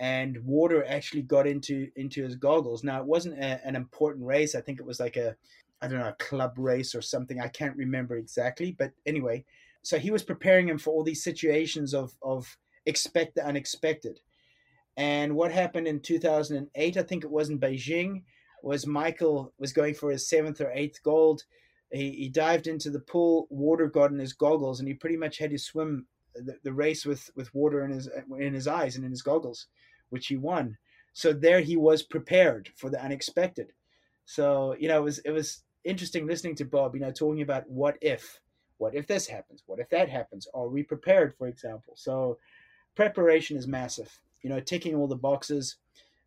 and 0.00 0.38
water 0.44 0.84
actually 0.86 1.22
got 1.22 1.46
into 1.46 1.88
into 1.96 2.22
his 2.24 2.36
goggles. 2.36 2.82
Now 2.84 3.00
it 3.00 3.06
wasn't 3.06 3.38
a, 3.38 3.60
an 3.66 3.76
important 3.76 4.26
race. 4.26 4.54
I 4.54 4.60
think 4.60 4.80
it 4.80 4.86
was 4.86 5.00
like 5.00 5.16
a 5.16 5.36
I 5.82 5.88
don't 5.88 6.00
know 6.00 6.08
a 6.08 6.24
club 6.24 6.54
race 6.58 6.94
or 6.94 7.02
something. 7.02 7.40
I 7.40 7.48
can't 7.48 7.76
remember 7.76 8.16
exactly, 8.16 8.72
but 8.78 8.92
anyway, 9.06 9.44
so 9.82 9.98
he 9.98 10.10
was 10.10 10.22
preparing 10.24 10.68
him 10.68 10.78
for 10.78 10.90
all 10.92 11.04
these 11.04 11.24
situations 11.24 11.94
of 11.94 12.12
of 12.22 12.56
expect 12.86 13.36
the 13.36 13.46
unexpected. 13.46 14.20
And 14.96 15.34
what 15.34 15.52
happened 15.52 15.86
in 15.88 16.00
2008, 16.00 16.96
I 16.96 17.02
think 17.02 17.24
it 17.24 17.30
was 17.30 17.48
in 17.48 17.58
Beijing, 17.58 18.22
was 18.62 18.86
Michael 18.86 19.52
was 19.58 19.72
going 19.72 19.94
for 19.94 20.10
his 20.10 20.28
seventh 20.28 20.60
or 20.60 20.70
eighth 20.72 21.02
gold. 21.02 21.44
He, 21.90 22.10
he 22.12 22.28
dived 22.28 22.66
into 22.66 22.90
the 22.90 23.00
pool, 23.00 23.46
water 23.50 23.86
got 23.88 24.12
in 24.12 24.18
his 24.18 24.32
goggles, 24.32 24.78
and 24.78 24.88
he 24.88 24.94
pretty 24.94 25.16
much 25.16 25.38
had 25.38 25.50
to 25.50 25.58
swim 25.58 26.06
the, 26.34 26.56
the 26.62 26.72
race 26.72 27.04
with, 27.04 27.30
with 27.34 27.54
water 27.54 27.84
in 27.84 27.90
his 27.90 28.08
in 28.38 28.54
his 28.54 28.66
eyes 28.66 28.96
and 28.96 29.04
in 29.04 29.10
his 29.10 29.22
goggles, 29.22 29.66
which 30.10 30.28
he 30.28 30.36
won. 30.36 30.78
So 31.12 31.32
there 31.32 31.60
he 31.60 31.76
was 31.76 32.02
prepared 32.02 32.70
for 32.76 32.88
the 32.88 33.02
unexpected. 33.02 33.72
So 34.24 34.76
you 34.78 34.88
know 34.88 34.98
it 34.98 35.04
was 35.04 35.18
it 35.20 35.32
was 35.32 35.64
interesting 35.84 36.26
listening 36.26 36.54
to 36.56 36.64
Bob, 36.64 36.94
you 36.94 37.00
know, 37.00 37.10
talking 37.10 37.42
about 37.42 37.68
what 37.68 37.96
if, 38.00 38.40
what 38.78 38.94
if 38.94 39.06
this 39.06 39.26
happens, 39.26 39.62
what 39.66 39.78
if 39.78 39.88
that 39.90 40.08
happens, 40.08 40.46
are 40.54 40.68
we 40.68 40.82
prepared, 40.82 41.34
for 41.36 41.48
example? 41.48 41.94
So 41.96 42.38
preparation 42.94 43.56
is 43.56 43.66
massive 43.66 44.20
you 44.42 44.50
know, 44.50 44.60
ticking 44.60 44.94
all 44.94 45.06
the 45.06 45.16
boxes. 45.16 45.76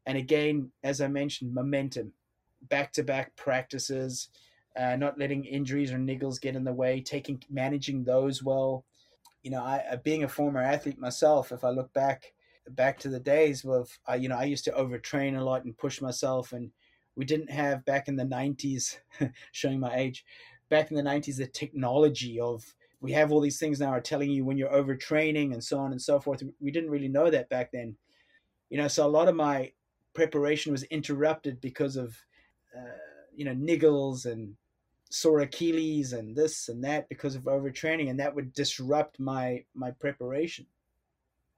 And 0.05 0.17
again, 0.17 0.71
as 0.83 1.01
I 1.01 1.07
mentioned, 1.07 1.53
momentum, 1.53 2.13
back 2.69 2.91
to 2.93 3.03
back 3.03 3.35
practices, 3.35 4.29
uh, 4.77 4.95
not 4.95 5.17
letting 5.17 5.45
injuries 5.45 5.91
or 5.91 5.97
niggles 5.97 6.41
get 6.41 6.55
in 6.55 6.63
the 6.63 6.73
way, 6.73 7.01
taking 7.01 7.41
managing 7.49 8.03
those 8.03 8.43
well. 8.43 8.85
You 9.43 9.51
know, 9.51 9.63
I 9.63 9.83
uh, 9.91 9.97
being 9.97 10.23
a 10.23 10.29
former 10.29 10.61
athlete 10.61 10.99
myself, 10.99 11.51
if 11.51 11.63
I 11.63 11.69
look 11.69 11.93
back 11.93 12.33
back 12.69 12.99
to 12.99 13.09
the 13.09 13.19
days 13.19 13.63
of, 13.63 13.89
uh, 14.09 14.13
you 14.13 14.27
know, 14.27 14.37
I 14.37 14.45
used 14.45 14.65
to 14.65 14.71
overtrain 14.71 15.37
a 15.37 15.43
lot 15.43 15.65
and 15.65 15.77
push 15.77 16.01
myself, 16.01 16.51
and 16.51 16.71
we 17.15 17.23
didn't 17.23 17.51
have 17.51 17.85
back 17.85 18.07
in 18.07 18.15
the 18.15 18.25
'90s, 18.25 18.97
showing 19.51 19.79
my 19.79 19.95
age, 19.95 20.25
back 20.69 20.89
in 20.91 20.97
the 20.97 21.03
'90s, 21.03 21.37
the 21.37 21.47
technology 21.47 22.39
of 22.39 22.63
we 23.01 23.11
have 23.11 23.31
all 23.31 23.41
these 23.41 23.59
things 23.59 23.79
now 23.79 23.89
are 23.89 24.01
telling 24.01 24.31
you 24.31 24.43
when 24.43 24.57
you're 24.57 24.69
overtraining 24.69 25.53
and 25.53 25.63
so 25.63 25.77
on 25.77 25.91
and 25.91 26.01
so 26.01 26.19
forth. 26.19 26.41
We 26.59 26.71
didn't 26.71 26.89
really 26.89 27.07
know 27.07 27.29
that 27.29 27.49
back 27.49 27.71
then 27.71 27.95
you 28.69 28.77
know 28.77 28.87
so 28.87 29.05
a 29.05 29.07
lot 29.07 29.27
of 29.27 29.35
my 29.35 29.71
preparation 30.13 30.71
was 30.71 30.83
interrupted 30.83 31.61
because 31.61 31.95
of 31.95 32.15
uh, 32.75 32.97
you 33.35 33.45
know 33.45 33.53
niggles 33.53 34.25
and 34.25 34.55
sore 35.11 35.41
achilles 35.41 36.13
and 36.13 36.35
this 36.35 36.67
and 36.69 36.83
that 36.83 37.07
because 37.09 37.35
of 37.35 37.43
overtraining 37.43 38.09
and 38.09 38.19
that 38.19 38.33
would 38.33 38.51
disrupt 38.53 39.19
my 39.19 39.63
my 39.75 39.91
preparation. 39.91 40.65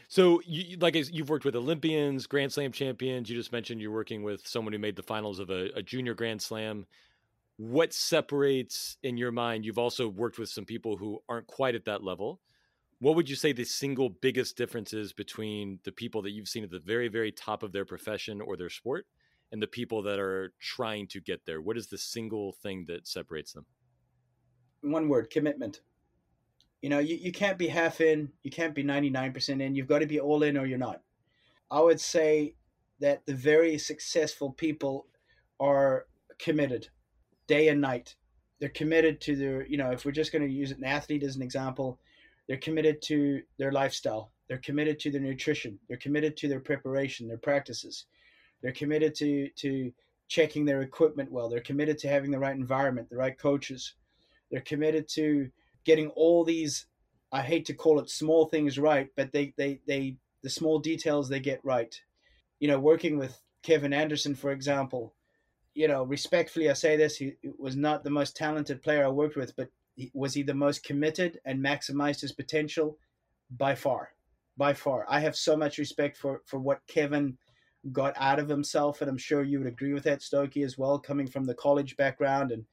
So 0.09 0.41
you 0.45 0.77
like 0.77 0.95
you've 0.95 1.29
worked 1.29 1.45
with 1.45 1.55
olympians 1.55 2.27
grand 2.27 2.51
slam 2.51 2.71
champions 2.71 3.29
you 3.29 3.35
just 3.35 3.51
mentioned 3.51 3.81
you're 3.81 3.91
working 3.91 4.23
with 4.23 4.45
someone 4.47 4.73
who 4.73 4.79
made 4.79 4.95
the 4.95 5.03
finals 5.03 5.39
of 5.39 5.49
a, 5.49 5.69
a 5.75 5.81
junior 5.81 6.13
grand 6.13 6.41
slam. 6.41 6.85
What 7.57 7.93
separates 7.93 8.97
in 9.01 9.17
your 9.17 9.31
mind 9.31 9.65
you've 9.65 9.79
also 9.79 10.07
worked 10.07 10.37
with 10.37 10.49
some 10.49 10.65
people 10.65 10.97
who 10.97 11.19
aren't 11.27 11.47
quite 11.47 11.75
at 11.75 11.85
that 11.85 12.03
level 12.03 12.39
what 12.99 13.15
would 13.15 13.29
you 13.29 13.35
say 13.35 13.51
the 13.51 13.63
single 13.63 14.09
biggest 14.09 14.57
difference 14.57 14.93
is 14.93 15.13
between 15.13 15.79
the 15.83 15.91
people 15.91 16.21
that 16.23 16.31
you've 16.31 16.47
seen 16.47 16.63
at 16.63 16.71
the 16.71 16.79
very 16.79 17.07
very 17.07 17.31
top 17.31 17.63
of 17.63 17.71
their 17.71 17.85
profession 17.85 18.41
or 18.41 18.57
their 18.57 18.69
sport 18.69 19.05
and 19.51 19.61
the 19.61 19.67
people 19.67 20.01
that 20.03 20.19
are 20.19 20.53
trying 20.59 21.07
to 21.07 21.21
get 21.21 21.45
there? 21.45 21.61
What 21.61 21.77
is 21.77 21.87
the 21.87 21.97
single 21.97 22.53
thing 22.53 22.85
that 22.87 23.07
separates 23.07 23.53
them? 23.53 23.65
One 24.81 25.09
word 25.09 25.29
commitment. 25.29 25.81
You 26.81 26.89
know 26.89 26.99
you, 26.99 27.15
you 27.15 27.31
can't 27.31 27.57
be 27.57 27.67
half 27.67 28.01
in 28.01 28.31
you 28.43 28.51
can't 28.51 28.75
be 28.75 28.83
99% 28.83 29.61
in 29.61 29.75
you've 29.75 29.87
got 29.87 29.99
to 29.99 30.07
be 30.07 30.19
all 30.19 30.43
in 30.43 30.57
or 30.57 30.65
you're 30.65 30.77
not. 30.77 31.01
I 31.69 31.81
would 31.81 31.99
say 31.99 32.55
that 32.99 33.25
the 33.25 33.33
very 33.33 33.77
successful 33.77 34.51
people 34.51 35.07
are 35.59 36.07
committed 36.39 36.87
day 37.45 37.67
and 37.67 37.81
night. 37.81 38.15
They're 38.59 38.69
committed 38.69 39.21
to 39.21 39.35
their 39.35 39.67
you 39.67 39.77
know 39.77 39.91
if 39.91 40.03
we're 40.03 40.11
just 40.11 40.31
going 40.31 40.47
to 40.47 40.51
use 40.51 40.71
an 40.71 40.83
athlete 40.83 41.23
as 41.23 41.35
an 41.35 41.43
example 41.43 41.99
they're 42.47 42.57
committed 42.57 43.01
to 43.03 43.41
their 43.57 43.71
lifestyle. 43.71 44.31
They're 44.47 44.57
committed 44.59 44.99
to 44.99 45.11
their 45.11 45.21
nutrition. 45.21 45.77
They're 45.87 45.97
committed 45.97 46.37
to 46.37 46.47
their 46.47 46.59
preparation, 46.59 47.27
their 47.27 47.37
practices. 47.37 48.05
They're 48.61 48.71
committed 48.71 49.13
to 49.15 49.49
to 49.49 49.91
checking 50.27 50.65
their 50.65 50.81
equipment 50.81 51.31
well. 51.31 51.49
They're 51.49 51.59
committed 51.61 51.97
to 51.99 52.09
having 52.09 52.31
the 52.31 52.39
right 52.39 52.55
environment, 52.55 53.09
the 53.09 53.17
right 53.17 53.37
coaches. 53.37 53.93
They're 54.51 54.61
committed 54.61 55.07
to 55.09 55.49
getting 55.83 56.09
all 56.09 56.43
these 56.43 56.87
I 57.31 57.41
hate 57.41 57.65
to 57.65 57.73
call 57.73 57.99
it 57.99 58.09
small 58.09 58.45
things 58.45 58.79
right, 58.79 59.09
but 59.15 59.31
they 59.31 59.53
they 59.57 59.81
they 59.85 60.15
the 60.43 60.49
small 60.49 60.79
details 60.79 61.27
they 61.27 61.39
get 61.39 61.63
right. 61.63 61.99
You 62.59 62.67
know, 62.67 62.79
working 62.79 63.17
with 63.17 63.39
Kevin 63.63 63.93
Anderson, 63.93 64.33
for 64.33 64.51
example, 64.51 65.13
you 65.73 65.87
know, 65.87 66.03
respectfully, 66.03 66.69
I 66.69 66.73
say 66.73 66.95
this, 66.95 67.17
he 67.17 67.33
was 67.57 67.75
not 67.75 68.03
the 68.03 68.09
most 68.09 68.35
talented 68.35 68.81
player 68.81 69.05
I 69.05 69.09
worked 69.09 69.35
with, 69.35 69.55
but 69.55 69.69
was 70.13 70.33
he 70.33 70.43
the 70.43 70.53
most 70.53 70.83
committed 70.83 71.39
and 71.45 71.63
maximized 71.63 72.21
his 72.21 72.31
potential? 72.31 72.97
By 73.49 73.75
far, 73.75 74.09
by 74.57 74.73
far. 74.73 75.05
I 75.07 75.19
have 75.21 75.35
so 75.35 75.55
much 75.55 75.77
respect 75.77 76.17
for 76.17 76.41
for 76.45 76.59
what 76.59 76.85
Kevin 76.87 77.37
got 77.91 78.13
out 78.17 78.39
of 78.39 78.49
himself, 78.49 79.01
and 79.01 79.09
I'm 79.09 79.17
sure 79.17 79.43
you 79.43 79.59
would 79.59 79.67
agree 79.67 79.93
with 79.93 80.03
that, 80.03 80.21
Stokey, 80.21 80.65
as 80.65 80.77
well, 80.77 80.99
coming 80.99 81.27
from 81.27 81.45
the 81.45 81.55
college 81.55 81.95
background 81.95 82.51
and 82.51 82.65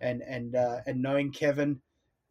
and 0.00 0.22
and 0.22 0.56
uh, 0.56 0.78
and 0.86 1.02
knowing 1.02 1.32
Kevin. 1.32 1.80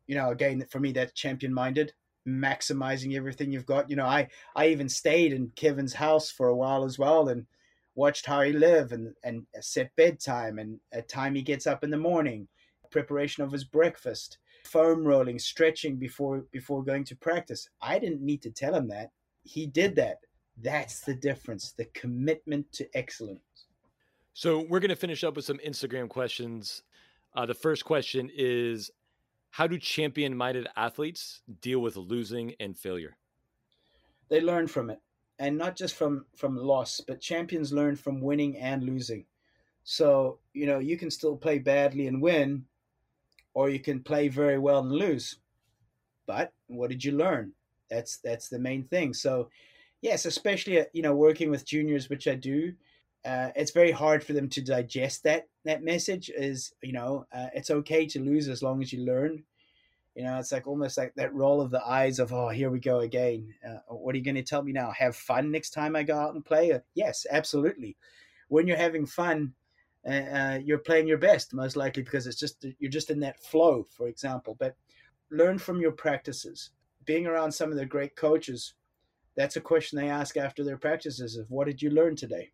You 0.08 0.16
know, 0.16 0.32
again, 0.32 0.66
for 0.72 0.80
me, 0.80 0.94
that's 0.94 1.14
champion 1.14 1.54
minded, 1.54 1.94
maximizing 2.28 3.16
everything 3.16 3.52
you've 3.52 3.66
got. 3.66 3.90
You 3.90 3.98
know, 3.98 4.06
I 4.06 4.30
I 4.56 4.70
even 4.70 4.90
stayed 4.90 5.34
in 5.34 5.52
Kevin's 5.56 5.94
house 5.94 6.32
for 6.32 6.48
a 6.48 6.56
while 6.56 6.84
as 6.86 6.98
well, 6.98 7.30
and 7.30 7.46
watched 7.98 8.26
how 8.26 8.42
he 8.42 8.54
lived 8.54 8.94
and 8.94 9.14
and 9.24 9.46
set 9.60 9.94
bedtime 9.98 10.60
and 10.60 10.80
at 10.94 11.10
time 11.10 11.34
he 11.36 11.42
gets 11.42 11.66
up 11.66 11.84
in 11.84 11.90
the 11.90 11.98
morning 11.98 12.48
preparation 12.92 13.44
of 13.44 13.52
his 13.52 13.64
breakfast, 13.64 14.38
foam 14.66 15.04
rolling, 15.04 15.40
stretching 15.40 15.98
before 15.98 16.46
before 16.52 16.84
going 16.84 17.04
to 17.06 17.16
practice. 17.16 17.70
I 17.82 18.00
didn't 18.00 18.22
need 18.22 18.42
to 18.44 18.52
tell 18.52 18.76
him 18.76 18.88
that. 18.90 19.12
He 19.44 19.66
did 19.66 19.96
that. 19.96 20.18
That's 20.62 21.02
the 21.02 21.14
difference, 21.14 21.74
the 21.74 21.86
commitment 21.86 22.72
to 22.74 22.88
excellence. 22.96 23.42
So 24.34 24.66
we're 24.70 24.80
going 24.80 24.90
to 24.90 24.96
finish 24.96 25.24
up 25.24 25.36
with 25.36 25.46
some 25.46 25.58
Instagram 25.66 26.10
questions. 26.10 26.84
Uh, 27.36 27.46
the 27.46 27.54
first 27.54 27.86
question 27.86 28.30
is 28.36 28.92
How 29.52 29.68
do 29.68 29.78
champion 29.78 30.36
minded 30.36 30.68
athletes 30.76 31.42
deal 31.62 31.80
with 31.80 31.96
losing 31.96 32.54
and 32.60 32.78
failure? 32.78 33.18
They 34.30 34.42
learn 34.42 34.68
from 34.68 34.90
it. 34.90 35.00
And 35.40 35.58
not 35.58 35.76
just 35.76 35.96
from, 35.96 36.26
from 36.36 36.56
loss, 36.58 37.00
but 37.00 37.22
champions 37.22 37.72
learn 37.72 37.96
from 37.96 38.22
winning 38.22 38.58
and 38.58 38.84
losing. 38.84 39.26
So, 39.84 40.40
you 40.54 40.66
know, 40.66 40.80
you 40.80 40.98
can 40.98 41.12
still 41.12 41.38
play 41.38 41.60
badly 41.60 42.08
and 42.08 42.22
win, 42.22 42.66
or 43.58 43.72
you 43.72 43.80
can 43.80 44.00
play 44.00 44.28
very 44.28 44.60
well 44.60 44.82
and 44.82 44.92
lose. 44.92 45.40
But 46.28 46.54
what 46.68 46.92
did 46.92 47.04
you 47.04 47.14
learn? 47.14 47.54
That's 47.90 48.18
that's 48.18 48.50
the 48.50 48.60
main 48.60 48.84
thing. 48.84 49.16
So, 49.16 49.50
yes, 50.00 50.28
especially 50.28 50.80
uh, 50.82 50.86
you 50.94 51.02
know 51.02 51.16
working 51.16 51.50
with 51.50 51.66
juniors, 51.66 52.08
which 52.08 52.28
I 52.28 52.36
do, 52.36 52.74
uh, 53.26 53.50
it's 53.56 53.72
very 53.72 53.90
hard 53.90 54.24
for 54.24 54.34
them 54.34 54.48
to 54.50 54.62
digest 54.62 55.24
that 55.24 55.48
that 55.66 55.84
message. 55.84 56.30
Is 56.30 56.72
you 56.84 56.94
know 56.94 57.26
uh, 57.34 57.48
it's 57.56 57.72
okay 57.72 58.06
to 58.06 58.20
lose 58.20 58.48
as 58.48 58.62
long 58.62 58.84
as 58.84 58.94
you 58.94 59.04
learn. 59.04 59.44
You 60.14 60.24
know, 60.24 60.38
it's 60.38 60.52
like 60.52 60.68
almost 60.68 60.96
like 60.96 61.14
that 61.16 61.34
roll 61.34 61.60
of 61.60 61.72
the 61.72 61.84
eyes 61.84 62.20
of, 62.20 62.34
oh, 62.34 62.50
here 62.50 62.72
we 62.72 62.80
go 62.80 63.00
again. 63.00 63.54
Uh, 63.68 63.78
what 63.88 64.14
are 64.14 64.18
you 64.18 64.24
going 64.24 64.34
to 64.34 64.42
tell 64.42 64.64
me 64.64 64.72
now? 64.72 64.92
Have 64.92 65.16
fun 65.16 65.52
next 65.52 65.72
time 65.72 65.96
I 65.96 66.02
go 66.02 66.18
out 66.18 66.34
and 66.34 66.44
play? 66.44 66.72
Uh, 66.72 66.80
yes, 66.96 67.28
absolutely. 67.30 67.98
When 68.48 68.66
you're 68.66 68.78
having 68.78 69.06
fun, 69.06 69.54
uh, 70.06 70.60
you're 70.64 70.78
playing 70.78 71.08
your 71.08 71.18
best 71.18 71.54
most 71.54 71.76
likely 71.76 72.04
because 72.04 72.28
it's 72.28 72.40
just 72.40 72.66
you're 72.80 72.92
just 72.92 73.10
in 73.10 73.20
that 73.22 73.40
flow 73.40 73.86
for 73.96 74.08
example. 74.08 74.56
But 74.60 74.76
learn 75.32 75.58
from 75.58 75.82
your 75.82 75.92
practices. 75.92 76.72
Being 77.06 77.26
around 77.26 77.52
some 77.52 77.72
of 77.72 77.78
the 77.78 77.86
great 77.86 78.16
coaches 78.16 78.74
that's 79.36 79.56
a 79.56 79.62
question 79.62 80.00
they 80.00 80.10
ask 80.10 80.36
after 80.36 80.64
their 80.64 80.78
practices 80.78 81.38
of 81.38 81.50
what 81.52 81.68
did 81.68 81.82
you 81.82 81.92
learn 81.92 82.16
today? 82.16 82.52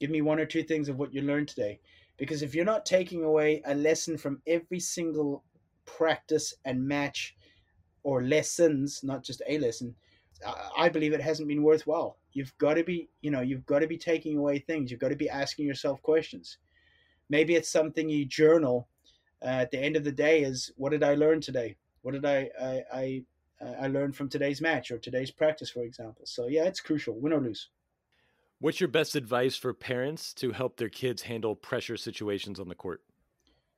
Give 0.00 0.10
me 0.10 0.22
one 0.22 0.40
or 0.40 0.46
two 0.46 0.62
things 0.62 0.88
of 0.88 0.96
what 0.96 1.12
you 1.12 1.20
learned 1.20 1.48
today. 1.48 1.80
Because 2.16 2.42
if 2.42 2.54
you're 2.54 2.64
not 2.64 2.86
taking 2.86 3.24
away 3.24 3.62
a 3.66 3.74
lesson 3.74 4.16
from 4.16 4.40
every 4.46 4.80
single 4.80 5.44
practice 5.84 6.54
and 6.64 6.86
match 6.86 7.36
or 8.02 8.22
lessons 8.22 9.00
not 9.02 9.24
just 9.24 9.42
a 9.48 9.58
lesson 9.58 9.94
i 10.76 10.88
believe 10.88 11.12
it 11.12 11.20
hasn't 11.20 11.48
been 11.48 11.62
worthwhile 11.62 12.17
you've 12.38 12.56
got 12.58 12.74
to 12.74 12.84
be 12.84 13.08
you 13.20 13.30
know 13.30 13.40
you've 13.40 13.66
got 13.66 13.80
to 13.80 13.86
be 13.86 13.98
taking 13.98 14.38
away 14.38 14.58
things 14.58 14.90
you've 14.90 15.00
got 15.00 15.08
to 15.08 15.16
be 15.16 15.28
asking 15.28 15.66
yourself 15.66 16.00
questions 16.02 16.58
maybe 17.28 17.54
it's 17.54 17.68
something 17.68 18.08
you 18.08 18.24
journal 18.24 18.88
uh, 19.42 19.46
at 19.46 19.70
the 19.70 19.78
end 19.78 19.96
of 19.96 20.04
the 20.04 20.12
day 20.12 20.42
is 20.42 20.72
what 20.76 20.90
did 20.90 21.02
I 21.02 21.14
learn 21.14 21.40
today? 21.40 21.76
What 22.02 22.12
did 22.12 22.24
I, 22.24 22.48
I, 22.60 22.82
I, 22.92 23.24
I 23.82 23.86
learned 23.88 24.16
from 24.16 24.28
today's 24.28 24.60
match 24.60 24.90
or 24.90 24.98
today's 24.98 25.30
practice, 25.30 25.70
for 25.70 25.84
example. 25.84 26.24
So 26.26 26.46
yeah, 26.46 26.64
it's 26.64 26.80
crucial, 26.80 27.18
win 27.18 27.32
or 27.32 27.40
lose. 27.40 27.68
What's 28.60 28.80
your 28.80 28.88
best 28.88 29.14
advice 29.14 29.56
for 29.56 29.72
parents 29.72 30.32
to 30.34 30.50
help 30.50 30.76
their 30.76 30.88
kids 30.88 31.22
handle 31.22 31.54
pressure 31.54 31.96
situations 31.96 32.58
on 32.58 32.68
the 32.68 32.74
court? 32.74 33.02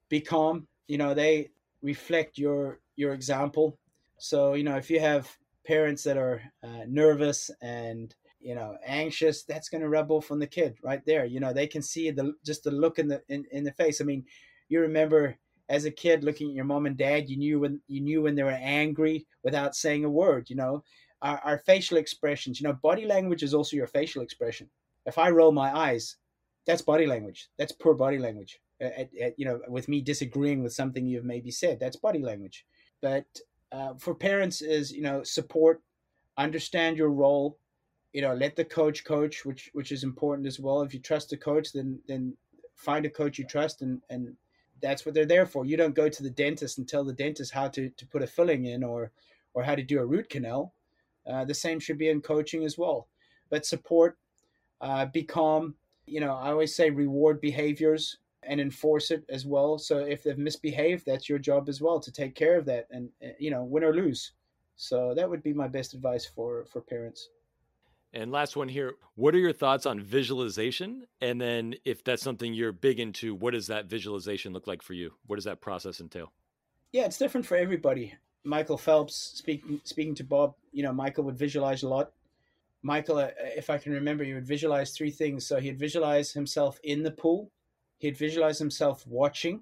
Be 0.09 0.21
calm. 0.21 0.67
You 0.89 0.99
know, 0.99 1.13
they 1.13 1.51
reflect 1.83 2.39
your 2.39 2.81
your 2.97 3.13
example. 3.13 3.79
So 4.19 4.55
you 4.55 4.65
know, 4.65 4.77
if 4.77 4.91
you 4.91 5.01
have 5.01 5.31
parents 5.67 6.03
that 6.05 6.17
are 6.17 6.43
uh, 6.65 6.85
nervous 6.89 7.51
and 7.61 8.15
you 8.41 8.55
know 8.55 8.77
anxious 8.85 9.45
that's 9.45 9.69
going 9.69 9.83
to 9.83 9.89
rub 9.89 10.11
off 10.11 10.31
on 10.31 10.39
the 10.39 10.47
kid 10.47 10.77
right 10.83 11.05
there. 11.07 11.25
You 11.25 11.41
know 11.41 11.53
they 11.53 11.67
can 11.67 11.83
see 11.83 12.11
the 12.11 12.33
just 12.45 12.65
the 12.65 12.71
look 12.71 12.99
in 12.99 13.09
the 13.09 13.23
in, 13.29 13.45
in 13.53 13.65
the 13.65 13.73
face. 13.73 14.01
I 14.01 14.05
mean 14.05 14.25
you 14.69 14.81
remember 14.81 15.37
as 15.69 15.85
a 15.85 15.91
kid 15.91 16.25
looking 16.25 16.49
at 16.49 16.55
your 16.55 16.65
mom 16.65 16.87
and 16.87 16.97
dad 16.97 17.29
you 17.29 17.37
knew 17.37 17.61
when 17.61 17.81
you 17.87 18.01
knew 18.01 18.23
when 18.23 18.35
they 18.35 18.43
were 18.43 18.51
angry 18.51 19.27
without 19.45 19.77
saying 19.77 20.05
a 20.05 20.11
word 20.11 20.51
you 20.51 20.57
know? 20.57 20.83
Our, 21.23 21.39
our 21.45 21.59
facial 21.59 21.99
expressions 21.99 22.61
you 22.61 22.67
know 22.67 22.73
body 22.73 23.05
language 23.07 23.43
is 23.43 23.55
also 23.55 23.77
your 23.77 23.87
facial 23.87 24.23
expression. 24.23 24.71
If 25.07 25.19
i 25.19 25.29
roll 25.31 25.53
my 25.53 25.77
eyes 25.77 26.17
that's 26.67 26.83
body 26.83 27.07
language. 27.07 27.49
That's 27.59 27.73
poor 27.73 27.95
body 27.95 28.19
language. 28.19 28.61
At, 28.81 29.11
at, 29.21 29.39
you 29.39 29.45
know 29.45 29.61
with 29.69 29.89
me 29.89 30.01
disagreeing 30.01 30.63
with 30.63 30.73
something 30.73 31.05
you've 31.07 31.25
maybe 31.25 31.51
said 31.51 31.79
that's 31.79 31.97
body 31.97 32.23
language. 32.23 32.65
But 33.03 33.27
uh, 33.73 33.95
for 33.99 34.15
parents 34.15 34.63
is 34.63 34.91
you 34.91 35.03
know 35.03 35.23
support 35.23 35.83
understand 36.39 36.97
your 36.97 37.11
role 37.11 37.59
you 38.13 38.23
know 38.23 38.35
let 38.35 38.57
the 38.57 38.65
coach 38.65 39.05
coach 39.05 39.45
which 39.45 39.71
which 39.73 39.93
is 39.93 40.05
important 40.05 40.47
as 40.47 40.59
well. 40.59 40.83
If 40.83 40.93
you 40.95 41.01
trust 41.01 41.31
the 41.31 41.37
coach 41.37 41.73
then 41.73 42.01
then 42.09 42.37
find 42.75 43.07
a 43.07 43.11
coach 43.11 43.39
you 43.39 43.45
trust 43.45 43.83
and 43.83 44.01
and 44.11 44.37
that's 44.83 45.05
what 45.05 45.15
they're 45.15 45.27
there 45.27 45.47
for. 45.47 45.67
You 45.67 45.77
don't 45.77 45.95
go 45.95 46.09
to 46.09 46.23
the 46.23 46.31
dentist 46.31 46.79
and 46.79 46.89
tell 46.89 47.05
the 47.05 47.13
dentist 47.13 47.53
how 47.53 47.69
to 47.69 47.91
to 47.91 48.07
put 48.07 48.23
a 48.23 48.27
filling 48.27 48.65
in 48.67 48.83
or 48.83 49.13
or 49.55 49.63
how 49.63 49.75
to 49.75 49.83
do 49.83 50.01
a 50.01 50.07
root 50.07 50.29
canal. 50.29 50.75
Uh, 51.27 51.45
the 51.45 51.55
same 51.55 51.79
should 51.79 51.99
be 51.99 52.09
in 52.09 52.21
coaching 52.21 52.65
as 52.65 52.79
well. 52.79 53.09
But 53.51 53.67
support 53.67 54.17
uh, 54.81 55.07
be 55.07 55.23
calm. 55.23 55.75
You 56.07 56.21
know 56.21 56.35
i 56.35 56.51
always 56.51 56.75
say 56.75 56.91
reward 56.91 57.41
behaviors 57.41 58.19
and 58.43 58.61
enforce 58.61 59.11
it 59.11 59.25
as 59.29 59.47
well. 59.47 59.79
So 59.79 59.99
if 59.99 60.25
they've 60.25 60.37
misbehaved 60.37 61.07
that's 61.07 61.29
your 61.29 61.39
job 61.39 61.69
as 61.69 61.81
well 61.81 62.01
to 62.01 62.11
take 62.11 62.35
care 62.35 62.59
of 62.59 62.65
that 62.67 62.89
and 62.91 63.11
uh, 63.25 63.29
you 63.39 63.51
know 63.53 63.63
win 63.63 63.85
or 63.85 63.95
lose. 63.95 64.33
So 64.77 65.15
that 65.15 65.29
would 65.29 65.43
be 65.43 65.53
my 65.53 65.69
best 65.69 65.95
advice 65.95 66.27
for 66.27 66.65
for 66.65 66.81
parents 66.81 67.29
and 68.13 68.33
last 68.33 68.57
one 68.57 68.69
here. 68.69 68.95
What 69.15 69.35
are 69.35 69.39
your 69.39 69.53
thoughts 69.53 69.87
on 69.87 70.01
visualization? 70.01 71.07
And 71.21 71.41
then, 71.41 71.75
if 71.85 72.03
that's 72.05 72.23
something 72.23 72.53
you're 72.53 72.73
big 72.73 73.01
into, 73.01 73.35
what 73.35 73.53
does 73.53 73.69
that 73.69 73.87
visualization 73.87 74.53
look 74.53 74.67
like 74.67 74.83
for 74.83 74.95
you? 74.95 75.15
What 75.27 75.37
does 75.37 75.45
that 75.45 75.61
process 75.61 76.01
entail? 76.01 76.33
Yeah, 76.93 77.05
it's 77.05 77.19
different 77.19 77.47
for 77.47 77.57
everybody. 77.57 78.15
Michael 78.43 78.79
Phelps, 78.79 79.15
speaking 79.15 79.81
speaking 79.85 80.15
to 80.17 80.25
Bob, 80.25 80.55
you 80.73 80.83
know, 80.83 80.93
Michael 80.93 81.25
would 81.25 81.39
visualize 81.39 81.83
a 81.83 81.89
lot. 81.89 82.13
Michael, 82.83 83.19
uh, 83.19 83.31
if 83.39 83.69
I 83.69 83.79
can 83.79 83.93
remember, 83.93 84.25
he 84.25 84.35
would 84.35 84.47
visualize 84.47 84.93
three 84.93 85.11
things. 85.11 85.47
So 85.47 85.61
he'd 85.61 85.79
visualize 85.79 86.33
himself 86.33 86.81
in 86.83 87.03
the 87.03 87.11
pool, 87.11 87.51
he'd 87.99 88.17
visualize 88.17 88.59
himself 88.59 89.07
watching, 89.07 89.61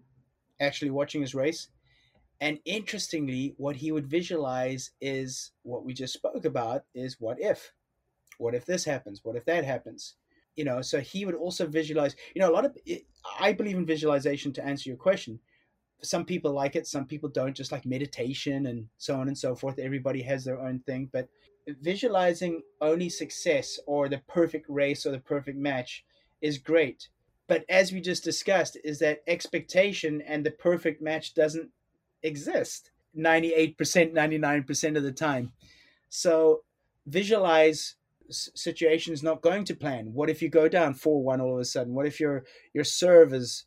actually 0.60 0.90
watching 0.90 1.20
his 1.20 1.34
race. 1.34 1.68
And 2.40 2.60
interestingly, 2.64 3.54
what 3.56 3.76
he 3.76 3.90
would 3.90 4.06
visualize 4.06 4.92
is 5.00 5.50
what 5.62 5.84
we 5.84 5.92
just 5.92 6.14
spoke 6.14 6.44
about 6.44 6.84
is 6.94 7.16
what 7.18 7.40
if 7.40 7.72
what 8.38 8.54
if 8.54 8.64
this 8.64 8.84
happens? 8.84 9.20
What 9.22 9.36
if 9.36 9.44
that 9.44 9.64
happens? 9.64 10.14
You 10.56 10.64
know, 10.64 10.82
so 10.82 11.00
he 11.00 11.24
would 11.24 11.34
also 11.34 11.66
visualize. 11.66 12.16
You 12.34 12.40
know, 12.40 12.50
a 12.50 12.54
lot 12.54 12.64
of 12.64 12.76
I 13.38 13.52
believe 13.52 13.76
in 13.76 13.86
visualization 13.86 14.52
to 14.54 14.64
answer 14.64 14.88
your 14.88 14.96
question. 14.96 15.38
Some 16.02 16.24
people 16.24 16.52
like 16.52 16.76
it, 16.76 16.86
some 16.86 17.06
people 17.06 17.28
don't, 17.28 17.56
just 17.56 17.72
like 17.72 17.84
meditation 17.84 18.66
and 18.66 18.86
so 18.98 19.16
on 19.16 19.28
and 19.28 19.36
so 19.36 19.54
forth. 19.54 19.78
Everybody 19.78 20.22
has 20.22 20.44
their 20.44 20.60
own 20.60 20.80
thing, 20.80 21.10
but 21.12 21.28
visualizing 21.80 22.62
only 22.80 23.08
success 23.08 23.78
or 23.86 24.08
the 24.08 24.22
perfect 24.28 24.66
race 24.68 25.04
or 25.04 25.10
the 25.10 25.18
perfect 25.18 25.58
match 25.58 26.04
is 26.40 26.58
great. 26.58 27.08
But 27.48 27.64
as 27.68 27.92
we 27.92 28.00
just 28.00 28.24
discussed, 28.24 28.76
is 28.84 28.98
that 29.00 29.22
expectation 29.26 30.22
and 30.22 30.44
the 30.44 30.50
perfect 30.50 31.02
match 31.02 31.34
doesn't 31.34 31.70
exist 32.22 32.90
98%, 33.16 33.76
99% 33.76 34.96
of 34.96 35.02
the 35.02 35.12
time. 35.12 35.52
So 36.08 36.62
visualize 37.06 37.96
situation 38.30 39.12
is 39.12 39.22
not 39.22 39.42
going 39.42 39.64
to 39.64 39.74
plan? 39.74 40.12
What 40.12 40.30
if 40.30 40.42
you 40.42 40.48
go 40.48 40.68
down 40.68 40.94
four 40.94 41.22
one 41.22 41.40
all 41.40 41.54
of 41.54 41.60
a 41.60 41.64
sudden? 41.64 41.94
What 41.94 42.06
if 42.06 42.20
your 42.20 42.44
your 42.74 42.84
serve 42.84 43.32
is 43.32 43.64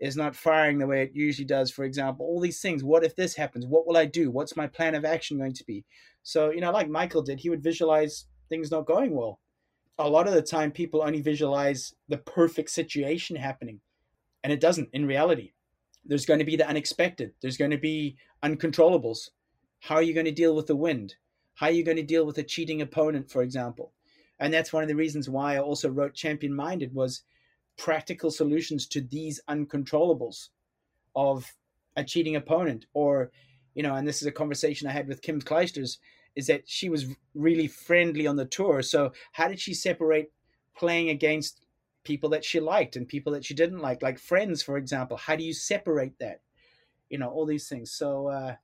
is 0.00 0.16
not 0.16 0.34
firing 0.34 0.78
the 0.78 0.86
way 0.86 1.02
it 1.02 1.12
usually 1.14 1.44
does? 1.46 1.70
For 1.70 1.84
example, 1.84 2.26
all 2.26 2.40
these 2.40 2.60
things. 2.60 2.82
What 2.82 3.04
if 3.04 3.16
this 3.16 3.34
happens? 3.34 3.66
What 3.66 3.86
will 3.86 3.96
I 3.96 4.06
do? 4.06 4.30
What's 4.30 4.56
my 4.56 4.66
plan 4.66 4.94
of 4.94 5.04
action 5.04 5.38
going 5.38 5.54
to 5.54 5.64
be? 5.64 5.84
So 6.22 6.50
you 6.50 6.60
know, 6.60 6.72
like 6.72 6.88
Michael 6.88 7.22
did, 7.22 7.40
he 7.40 7.50
would 7.50 7.62
visualize 7.62 8.26
things 8.48 8.70
not 8.70 8.86
going 8.86 9.14
well. 9.14 9.40
A 9.98 10.08
lot 10.08 10.26
of 10.26 10.34
the 10.34 10.42
time, 10.42 10.70
people 10.70 11.02
only 11.02 11.20
visualize 11.20 11.94
the 12.08 12.18
perfect 12.18 12.70
situation 12.70 13.36
happening, 13.36 13.80
and 14.42 14.52
it 14.52 14.60
doesn't 14.60 14.88
in 14.92 15.06
reality. 15.06 15.52
There's 16.04 16.26
going 16.26 16.38
to 16.38 16.46
be 16.46 16.56
the 16.56 16.66
unexpected. 16.66 17.32
There's 17.42 17.58
going 17.58 17.72
to 17.72 17.78
be 17.78 18.16
uncontrollables. 18.42 19.28
How 19.80 19.96
are 19.96 20.02
you 20.02 20.14
going 20.14 20.26
to 20.26 20.32
deal 20.32 20.56
with 20.56 20.66
the 20.66 20.76
wind? 20.76 21.16
How 21.54 21.66
are 21.66 21.72
you 21.72 21.84
going 21.84 21.98
to 21.98 22.02
deal 22.02 22.24
with 22.24 22.38
a 22.38 22.42
cheating 22.42 22.80
opponent, 22.80 23.30
for 23.30 23.42
example? 23.42 23.92
And 24.40 24.52
that's 24.52 24.72
one 24.72 24.82
of 24.82 24.88
the 24.88 24.96
reasons 24.96 25.28
why 25.28 25.54
I 25.54 25.60
also 25.60 25.90
wrote 25.90 26.14
Champion 26.14 26.54
Minded 26.54 26.94
was 26.94 27.22
practical 27.76 28.30
solutions 28.30 28.86
to 28.86 29.02
these 29.02 29.40
uncontrollables 29.48 30.48
of 31.14 31.46
a 31.96 32.02
cheating 32.02 32.36
opponent. 32.36 32.86
Or 32.94 33.30
you 33.74 33.82
know 33.82 33.94
and 33.94 34.08
this 34.08 34.22
is 34.22 34.26
a 34.26 34.32
conversation 34.32 34.88
I 34.88 34.92
had 34.92 35.06
with 35.06 35.22
Kim 35.22 35.40
Clijsters 35.40 35.98
is 36.34 36.46
that 36.46 36.62
she 36.66 36.88
was 36.88 37.06
really 37.34 37.66
friendly 37.66 38.26
on 38.26 38.36
the 38.36 38.46
tour. 38.46 38.82
So 38.82 39.12
how 39.32 39.46
did 39.46 39.60
she 39.60 39.74
separate 39.74 40.32
playing 40.74 41.10
against 41.10 41.60
people 42.02 42.30
that 42.30 42.44
she 42.44 42.60
liked 42.60 42.96
and 42.96 43.06
people 43.06 43.32
that 43.34 43.44
she 43.44 43.52
didn't 43.52 43.80
like? 43.80 44.02
Like 44.02 44.18
friends 44.18 44.62
for 44.62 44.78
example. 44.78 45.18
How 45.18 45.36
do 45.36 45.44
you 45.44 45.52
separate 45.52 46.18
that? 46.18 46.40
You 47.10 47.18
know 47.18 47.28
all 47.28 47.44
these 47.44 47.68
things. 47.68 47.92
So 47.92 48.28
uh 48.28 48.54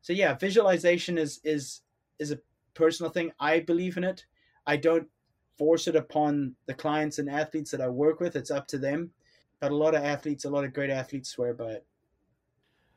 so 0.00 0.12
yeah 0.12 0.34
visualization 0.34 1.18
is 1.18 1.40
is 1.42 1.80
is 2.20 2.30
a 2.30 2.38
personal 2.74 3.10
thing. 3.10 3.32
I 3.40 3.58
believe 3.58 3.96
in 3.96 4.04
it 4.04 4.24
I 4.68 4.76
don't 4.76 5.08
force 5.56 5.88
it 5.88 5.96
upon 5.96 6.54
the 6.66 6.74
clients 6.74 7.18
and 7.18 7.28
athletes 7.28 7.70
that 7.72 7.80
I 7.80 7.88
work 7.88 8.20
with. 8.20 8.36
It's 8.36 8.50
up 8.50 8.68
to 8.68 8.78
them. 8.78 9.10
But 9.60 9.72
a 9.72 9.76
lot 9.76 9.94
of 9.94 10.04
athletes, 10.04 10.44
a 10.44 10.50
lot 10.50 10.64
of 10.64 10.72
great 10.72 10.90
athletes 10.90 11.30
swear 11.30 11.54
by 11.54 11.72
it. 11.72 11.86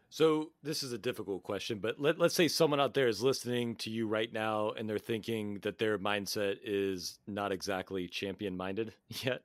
So 0.09 0.51
this 0.61 0.83
is 0.83 0.91
a 0.91 0.97
difficult 0.97 1.41
question, 1.41 1.79
but 1.79 1.97
let, 1.97 2.19
let's 2.19 2.35
say 2.35 2.49
someone 2.49 2.81
out 2.81 2.93
there 2.93 3.07
is 3.07 3.23
listening 3.23 3.77
to 3.77 3.89
you 3.89 4.07
right 4.07 4.31
now 4.31 4.71
and 4.71 4.87
they're 4.87 4.99
thinking 4.99 5.59
that 5.61 5.77
their 5.77 5.97
mindset 5.97 6.57
is 6.65 7.17
not 7.27 7.53
exactly 7.53 8.09
champion 8.09 8.57
minded 8.57 8.93
yet. 9.23 9.41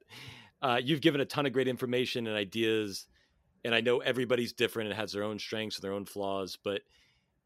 Uh, 0.60 0.80
you've 0.82 1.00
given 1.00 1.20
a 1.20 1.24
ton 1.24 1.46
of 1.46 1.52
great 1.52 1.68
information 1.68 2.26
and 2.26 2.36
ideas, 2.36 3.06
and 3.64 3.76
I 3.76 3.80
know 3.80 3.98
everybody's 3.98 4.52
different 4.52 4.88
and 4.88 4.98
has 4.98 5.12
their 5.12 5.22
own 5.22 5.38
strengths 5.38 5.76
and 5.76 5.84
their 5.84 5.92
own 5.92 6.04
flaws, 6.04 6.58
but 6.62 6.82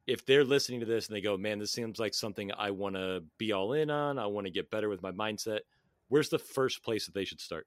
if 0.07 0.27
they're 0.27 0.45
listening 0.45 0.81
to 0.81 0.87
this 0.87 1.07
and 1.07 1.17
they 1.17 1.21
go, 1.21 1.37
man, 1.37 1.59
this 1.59 1.73
seems 1.73 1.99
like 1.99 2.15
something 2.15 2.51
I 2.57 2.71
want 2.71 2.97
to 2.97 3.23
be 3.39 3.53
all 3.53 3.73
in 3.75 3.91
on, 3.91 4.19
I 4.19 4.27
want 4.27 4.47
to 4.47 4.53
get 4.53 4.71
better 4.71 4.89
with 4.89 5.03
my 5.03 5.13
mindset, 5.13 5.61
where's 6.09 6.29
the 6.29 6.39
first 6.39 6.83
place 6.83 7.07
that 7.07 7.15
they 7.15 7.25
should 7.25 7.41
start? 7.41 7.67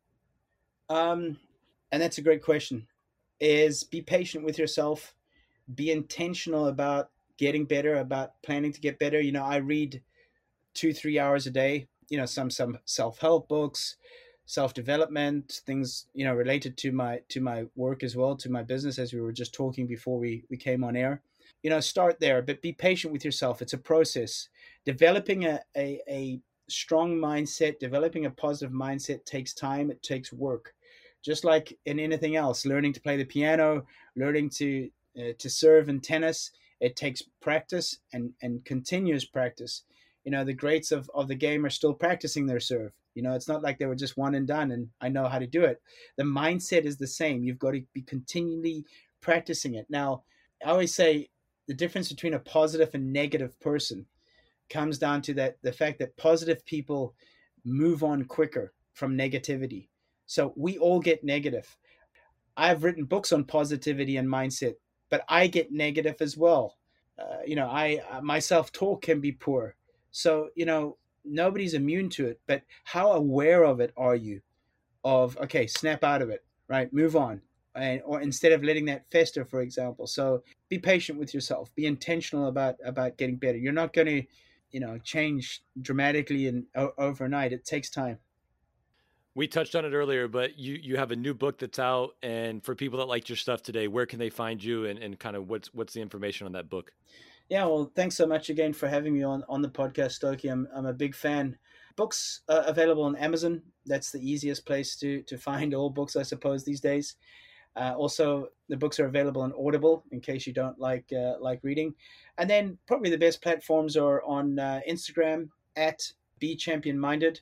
Um, 0.89 1.37
and 1.91 2.01
that's 2.01 2.17
a 2.17 2.21
great 2.21 2.43
question. 2.43 2.87
Is 3.39 3.83
be 3.83 4.01
patient 4.01 4.45
with 4.45 4.57
yourself, 4.57 5.13
be 5.73 5.91
intentional 5.91 6.67
about 6.67 7.09
getting 7.37 7.65
better, 7.65 7.95
about 7.95 8.41
planning 8.43 8.71
to 8.71 8.79
get 8.79 8.99
better. 8.99 9.19
You 9.19 9.31
know, 9.31 9.43
I 9.43 9.57
read 9.57 10.01
two, 10.73 10.93
three 10.93 11.19
hours 11.19 11.47
a 11.47 11.51
day. 11.51 11.87
You 12.09 12.17
know, 12.17 12.25
some 12.25 12.49
some 12.49 12.77
self 12.85 13.19
help 13.19 13.47
books, 13.49 13.97
self 14.45 14.73
development 14.73 15.61
things. 15.65 16.05
You 16.13 16.25
know, 16.25 16.33
related 16.33 16.77
to 16.77 16.91
my 16.91 17.21
to 17.29 17.41
my 17.41 17.65
work 17.75 18.03
as 18.03 18.15
well, 18.15 18.35
to 18.37 18.49
my 18.49 18.63
business, 18.63 18.99
as 18.99 19.13
we 19.13 19.19
were 19.19 19.33
just 19.33 19.53
talking 19.53 19.87
before 19.87 20.19
we 20.19 20.45
we 20.49 20.57
came 20.57 20.83
on 20.83 20.95
air 20.95 21.21
you 21.63 21.69
know 21.69 21.79
start 21.79 22.19
there 22.19 22.41
but 22.41 22.61
be 22.61 22.73
patient 22.73 23.11
with 23.11 23.25
yourself. 23.25 23.61
It's 23.61 23.73
a 23.73 23.77
process. 23.77 24.49
Developing 24.85 25.45
a, 25.45 25.59
a, 25.75 25.99
a 26.09 26.39
strong 26.67 27.15
mindset 27.15 27.79
developing 27.79 28.25
a 28.25 28.29
positive 28.29 28.73
mindset 28.73 29.25
takes 29.25 29.53
time 29.53 29.89
it 29.89 30.03
takes 30.03 30.31
work. 30.31 30.73
Just 31.23 31.45
like 31.45 31.77
in 31.85 31.99
anything 31.99 32.35
else 32.35 32.65
learning 32.65 32.93
to 32.93 33.01
play 33.01 33.17
the 33.17 33.25
piano 33.25 33.85
learning 34.15 34.49
to 34.49 34.89
uh, 35.17 35.33
to 35.39 35.49
serve 35.49 35.89
in 35.89 35.99
tennis 35.99 36.51
it 36.79 36.95
takes 36.95 37.23
practice 37.41 37.99
and 38.11 38.31
and 38.41 38.63
continuous 38.65 39.25
practice. 39.25 39.83
You 40.25 40.31
know 40.31 40.43
the 40.43 40.53
greats 40.53 40.91
of, 40.91 41.09
of 41.15 41.27
the 41.29 41.35
game 41.35 41.65
are 41.65 41.69
still 41.69 41.93
practicing 41.93 42.45
their 42.45 42.59
serve. 42.59 42.91
You 43.15 43.23
know 43.23 43.33
it's 43.35 43.47
not 43.47 43.63
like 43.63 43.79
they 43.79 43.85
were 43.85 43.95
just 43.95 44.17
one 44.17 44.35
and 44.35 44.47
done 44.47 44.71
and 44.71 44.89
i 44.99 45.07
know 45.07 45.27
how 45.29 45.39
to 45.39 45.47
do 45.47 45.63
it. 45.63 45.81
The 46.17 46.23
mindset 46.23 46.83
is 46.83 46.97
the 46.97 47.07
same. 47.07 47.43
You've 47.43 47.59
got 47.59 47.71
to 47.71 47.83
be 47.93 48.01
continually 48.01 48.85
practicing 49.21 49.75
it. 49.75 49.85
Now 49.89 50.23
i 50.65 50.69
always 50.69 50.93
say 50.93 51.29
the 51.67 51.73
difference 51.73 52.09
between 52.09 52.33
a 52.33 52.39
positive 52.39 52.93
and 52.93 53.13
negative 53.13 53.59
person 53.59 54.05
comes 54.69 54.97
down 54.97 55.21
to 55.21 55.33
that 55.35 55.57
the 55.61 55.71
fact 55.71 55.99
that 55.99 56.17
positive 56.17 56.65
people 56.65 57.15
move 57.63 58.03
on 58.03 58.25
quicker 58.25 58.73
from 58.93 59.17
negativity. 59.17 59.87
So 60.25 60.53
we 60.55 60.77
all 60.77 60.99
get 60.99 61.23
negative. 61.23 61.77
I've 62.55 62.83
written 62.83 63.05
books 63.05 63.31
on 63.31 63.45
positivity 63.45 64.17
and 64.17 64.27
mindset, 64.27 64.75
but 65.09 65.23
I 65.27 65.47
get 65.47 65.71
negative 65.71 66.15
as 66.21 66.37
well. 66.37 66.77
Uh, 67.17 67.37
you 67.45 67.55
know, 67.55 67.67
I 67.67 68.01
uh, 68.11 68.21
my 68.21 68.39
self 68.39 68.71
talk 68.71 69.01
can 69.01 69.21
be 69.21 69.31
poor. 69.31 69.75
So 70.11 70.49
you 70.55 70.65
know, 70.65 70.97
nobody's 71.23 71.73
immune 71.73 72.09
to 72.11 72.27
it. 72.27 72.39
But 72.47 72.63
how 72.83 73.11
aware 73.11 73.63
of 73.63 73.79
it 73.79 73.93
are 73.97 74.15
you? 74.15 74.41
Of 75.03 75.37
okay, 75.37 75.67
snap 75.67 76.03
out 76.03 76.21
of 76.21 76.29
it, 76.29 76.43
right? 76.67 76.91
Move 76.93 77.15
on 77.15 77.41
and 77.75 78.01
or 78.05 78.21
instead 78.21 78.51
of 78.51 78.63
letting 78.63 78.85
that 78.85 79.05
fester 79.11 79.45
for 79.45 79.61
example 79.61 80.05
so 80.07 80.43
be 80.73 80.79
patient 80.79 81.19
with 81.19 81.33
yourself 81.33 81.65
be 81.75 81.85
intentional 81.85 82.47
about 82.47 82.75
about 82.83 83.17
getting 83.17 83.37
better 83.37 83.57
you're 83.57 83.79
not 83.81 83.93
going 83.93 84.07
to 84.07 84.23
you 84.73 84.79
know 84.79 84.97
change 84.97 85.63
dramatically 85.81 86.47
and 86.47 86.65
o- 86.75 86.93
overnight. 86.97 87.53
It 87.53 87.63
takes 87.63 87.89
time. 87.89 88.17
We 89.35 89.47
touched 89.47 89.75
on 89.75 89.85
it 89.85 89.93
earlier, 89.93 90.27
but 90.27 90.59
you 90.59 90.77
you 90.81 90.97
have 90.97 91.11
a 91.11 91.15
new 91.15 91.33
book 91.33 91.59
that's 91.59 91.79
out, 91.79 92.15
and 92.21 92.63
for 92.63 92.75
people 92.75 92.99
that 92.99 93.05
liked 93.05 93.29
your 93.29 93.37
stuff 93.37 93.61
today, 93.61 93.87
where 93.87 94.05
can 94.05 94.19
they 94.19 94.29
find 94.29 94.61
you, 94.61 94.85
and, 94.85 94.99
and 94.99 95.17
kind 95.17 95.35
of 95.35 95.47
what's 95.47 95.73
what's 95.73 95.93
the 95.93 96.01
information 96.01 96.45
on 96.45 96.53
that 96.53 96.69
book? 96.69 96.91
Yeah, 97.49 97.65
well, 97.65 97.91
thanks 97.95 98.15
so 98.15 98.25
much 98.25 98.49
again 98.49 98.73
for 98.73 98.89
having 98.89 99.13
me 99.13 99.23
on 99.23 99.43
on 99.47 99.61
the 99.61 99.69
podcast, 99.69 100.19
Stokey. 100.19 100.51
I'm 100.51 100.67
I'm 100.75 100.87
a 100.87 100.93
big 100.93 101.15
fan. 101.15 101.57
Books 101.95 102.41
are 102.49 102.63
available 102.65 103.03
on 103.03 103.15
Amazon. 103.15 103.61
That's 103.85 104.11
the 104.11 104.19
easiest 104.19 104.65
place 104.65 104.95
to 104.97 105.21
to 105.23 105.37
find 105.37 105.73
all 105.73 105.89
books, 105.89 106.15
I 106.15 106.23
suppose, 106.23 106.63
these 106.63 106.81
days. 106.81 107.15
Uh, 107.75 107.93
also, 107.97 108.47
the 108.69 108.77
books 108.77 108.99
are 108.99 109.05
available 109.05 109.41
on 109.41 109.53
Audible 109.57 110.03
in 110.11 110.19
case 110.19 110.45
you 110.45 110.53
don't 110.53 110.79
like 110.79 111.05
uh, 111.11 111.33
like 111.39 111.59
reading. 111.63 111.93
And 112.37 112.49
then 112.49 112.77
probably 112.87 113.09
the 113.09 113.17
best 113.17 113.41
platforms 113.41 113.97
are 113.97 114.23
on 114.23 114.59
uh, 114.59 114.81
Instagram 114.89 115.49
at 115.75 116.01
Be 116.39 116.55
Champion 116.55 116.99
Minded, 116.99 117.41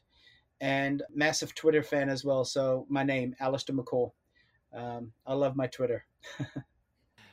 and 0.61 1.03
massive 1.13 1.53
Twitter 1.55 1.83
fan 1.83 2.09
as 2.09 2.23
well. 2.23 2.45
So 2.45 2.85
my 2.89 3.03
name, 3.03 3.35
Allistair 3.41 3.75
McCaw. 3.75 4.11
Um, 4.73 5.11
I 5.25 5.33
love 5.33 5.55
my 5.55 5.67
Twitter. 5.67 6.05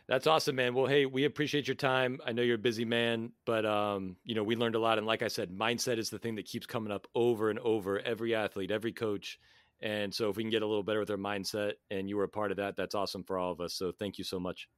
That's 0.09 0.27
awesome, 0.27 0.57
man. 0.57 0.73
Well, 0.73 0.87
hey, 0.87 1.05
we 1.05 1.25
appreciate 1.25 1.69
your 1.69 1.75
time. 1.75 2.19
I 2.25 2.33
know 2.33 2.41
you're 2.41 2.55
a 2.55 2.59
busy 2.59 2.87
man, 2.87 3.31
but 3.45 3.67
um, 3.67 4.17
you 4.25 4.35
know, 4.35 4.43
we 4.43 4.57
learned 4.57 4.75
a 4.75 4.79
lot. 4.79 4.97
And 4.97 5.07
like 5.07 5.23
I 5.23 5.29
said, 5.29 5.51
mindset 5.51 5.99
is 5.99 6.09
the 6.09 6.19
thing 6.19 6.37
that 6.37 6.47
keeps 6.47 6.67
coming 6.67 6.91
up 6.91 7.07
over 7.15 7.51
and 7.51 7.59
over. 7.59 8.01
Every 8.01 8.35
athlete, 8.35 8.71
every 8.71 8.93
coach. 8.93 9.39
And 9.81 10.13
so 10.13 10.29
if 10.29 10.37
we 10.37 10.43
can 10.43 10.51
get 10.51 10.63
a 10.63 10.67
little 10.67 10.83
better 10.83 11.01
with 11.01 11.11
our 11.11 11.17
mindset 11.17 11.75
and 11.91 12.09
you 12.09 12.17
were 12.17 12.25
a 12.25 12.29
part 12.29 12.51
of 12.51 12.57
that, 12.57 12.77
that's 12.77 12.95
awesome 12.95 13.23
for 13.23 13.39
all 13.39 13.53
of 13.53 13.61
us. 13.61 13.75
So 13.75 13.93
thank 13.93 14.19
you 14.19 14.25
so 14.25 14.41
much. 14.41 14.69